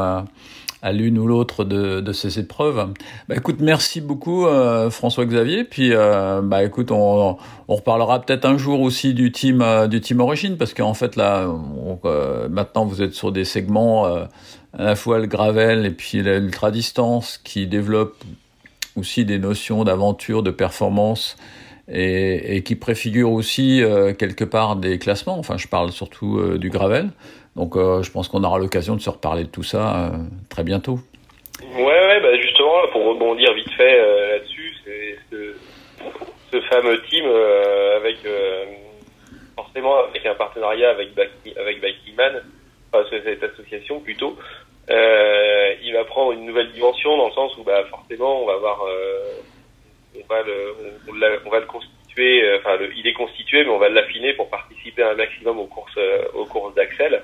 à 0.82 0.92
l'une 0.92 1.18
ou 1.18 1.26
l'autre 1.26 1.64
de, 1.64 2.12
ces 2.12 2.38
épreuves. 2.38 2.92
Bah, 3.28 3.36
écoute, 3.36 3.56
merci 3.60 4.00
beaucoup 4.00 4.46
euh, 4.46 4.90
François 4.90 5.24
Xavier. 5.24 5.64
Puis 5.64 5.90
euh, 5.92 6.40
bah 6.42 6.64
écoute, 6.64 6.90
on, 6.90 7.36
reparlera 7.68 8.20
peut-être 8.20 8.46
un 8.46 8.58
jour 8.58 8.80
aussi 8.80 9.14
du 9.14 9.30
team 9.30 9.62
euh, 9.62 9.86
du 9.86 10.00
team 10.00 10.20
Origine 10.20 10.56
parce 10.56 10.74
qu'en 10.74 10.94
fait 10.94 11.16
là, 11.16 11.46
maintenant 12.50 12.84
vous 12.84 13.02
êtes 13.02 13.14
sur 13.14 13.30
des 13.32 13.44
segments 13.44 14.06
à 14.06 14.28
la 14.72 14.96
fois 14.96 15.18
le 15.18 15.26
gravel 15.26 15.86
et 15.86 15.90
puis 15.90 16.22
l'ultra 16.22 16.70
distance 16.70 17.38
qui 17.38 17.66
développent 17.66 18.24
aussi 19.00 19.24
des 19.24 19.38
notions 19.38 19.84
d'aventure, 19.84 20.42
de 20.42 20.50
performance. 20.50 21.36
Et, 21.92 22.62
qui 22.64 22.76
préfigure 22.76 23.32
aussi 23.32 23.82
quelque 24.16 24.44
part 24.44 24.76
des 24.76 25.00
classements. 25.00 25.36
Enfin, 25.36 25.56
je 25.56 25.66
parle 25.66 25.90
surtout 25.90 26.40
du 26.56 26.70
gravel. 26.70 27.10
Donc 27.56 27.76
euh, 27.76 28.02
je 28.02 28.10
pense 28.10 28.28
qu'on 28.28 28.44
aura 28.44 28.58
l'occasion 28.58 28.94
de 28.96 29.00
se 29.00 29.10
reparler 29.10 29.44
de 29.44 29.48
tout 29.48 29.62
ça 29.62 29.96
euh, 29.96 30.10
très 30.48 30.62
bientôt. 30.62 30.98
Ouais, 31.74 31.84
ouais, 31.84 32.20
bah 32.20 32.36
justement, 32.40 32.86
pour 32.92 33.04
rebondir 33.06 33.52
vite 33.54 33.70
fait 33.72 34.00
euh, 34.00 34.38
là-dessus, 34.38 34.74
ce, 35.30 36.60
fameux 36.68 37.00
team 37.08 37.24
avec 37.96 38.18
forcément 39.56 39.98
avec 40.04 40.24
un 40.26 40.34
partenariat 40.34 40.90
avec 40.90 41.14
Bikiman, 41.14 42.42
enfin 42.92 43.04
cette 43.10 43.42
association 43.42 44.00
plutôt, 44.00 44.36
il 44.90 45.92
va 45.94 46.04
prendre 46.04 46.32
une 46.32 46.46
nouvelle 46.46 46.72
dimension 46.72 47.16
dans 47.16 47.28
le 47.28 47.32
sens 47.32 47.56
où 47.56 47.62
bah 47.62 47.84
forcément 47.90 48.42
on 48.42 48.46
va 48.46 48.54
avoir 48.54 48.84
le 50.44 50.74
on, 51.44 51.50
va 51.50 51.60
le 51.60 51.66
constituer, 51.66 52.58
enfin 52.58 52.76
il 52.96 53.06
est 53.06 53.12
constitué 53.12 53.64
mais 53.64 53.70
on 53.70 53.78
va 53.78 53.88
l'affiner 53.88 54.32
pour 54.34 54.50
participer 54.50 55.02
un 55.02 55.14
maximum 55.14 55.58
aux 55.58 55.66
courses 55.66 55.98
aux 56.34 56.70
d'Axel. 56.70 57.22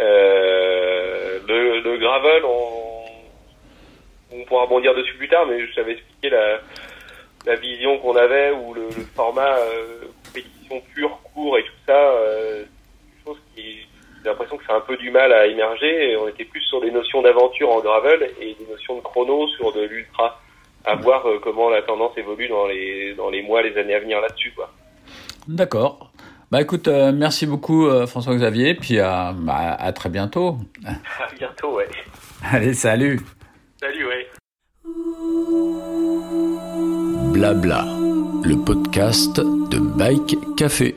Euh, 0.00 1.38
le, 1.46 1.98
gravel, 1.98 2.42
on, 2.44 4.44
pourra 4.46 4.64
rebondir 4.64 4.94
dessus 4.94 5.14
plus 5.14 5.28
tard, 5.28 5.46
mais 5.46 5.66
je 5.66 5.74
t'avais 5.74 5.92
expliqué 5.92 6.30
la, 6.30 6.60
vision 7.56 7.98
qu'on 7.98 8.16
avait 8.16 8.50
ou 8.50 8.74
le, 8.74 8.90
format 9.14 9.58
euh, 9.58 10.00
compétition 10.26 10.82
pure, 10.92 11.20
court 11.32 11.58
et 11.58 11.62
tout 11.62 11.72
ça. 11.86 11.96
Euh, 11.96 12.64
chose 13.24 13.38
qui 13.54 13.83
j'ai 14.24 14.30
l'impression 14.30 14.56
que 14.56 14.64
c'est 14.66 14.72
un 14.72 14.80
peu 14.80 14.96
du 14.96 15.10
mal 15.10 15.32
à 15.32 15.46
émerger. 15.46 16.12
Et 16.12 16.16
on 16.16 16.26
était 16.28 16.44
plus 16.44 16.62
sur 16.62 16.80
des 16.80 16.90
notions 16.90 17.20
d'aventure 17.22 17.70
en 17.70 17.80
gravel 17.80 18.30
et 18.40 18.56
des 18.58 18.66
notions 18.70 18.96
de 18.96 19.02
chrono 19.02 19.46
sur 19.48 19.72
de 19.72 19.82
l'ultra. 19.82 20.40
À 20.86 20.96
voir 20.96 21.26
euh, 21.26 21.38
comment 21.42 21.70
la 21.70 21.82
tendance 21.82 22.16
évolue 22.16 22.48
dans 22.48 22.66
les 22.66 23.14
dans 23.14 23.30
les 23.30 23.42
mois, 23.42 23.62
les 23.62 23.76
années 23.78 23.94
à 23.94 24.00
venir 24.00 24.20
là-dessus, 24.20 24.52
quoi. 24.54 24.70
D'accord. 25.46 26.10
Bah 26.50 26.60
écoute, 26.60 26.88
euh, 26.88 27.10
merci 27.12 27.46
beaucoup 27.46 27.86
euh, 27.86 28.06
François-Xavier, 28.06 28.74
puis 28.74 29.00
euh, 29.00 29.32
bah, 29.34 29.76
à 29.78 29.92
très 29.92 30.08
bientôt. 30.08 30.58
À 30.84 31.34
bientôt, 31.36 31.74
ouais. 31.74 31.88
Allez, 32.44 32.74
salut. 32.74 33.20
Salut, 33.80 34.06
ouais. 34.06 34.28
Blabla, 37.32 37.84
le 38.44 38.64
podcast 38.64 39.40
de 39.40 39.78
Bike 39.78 40.36
Café. 40.56 40.94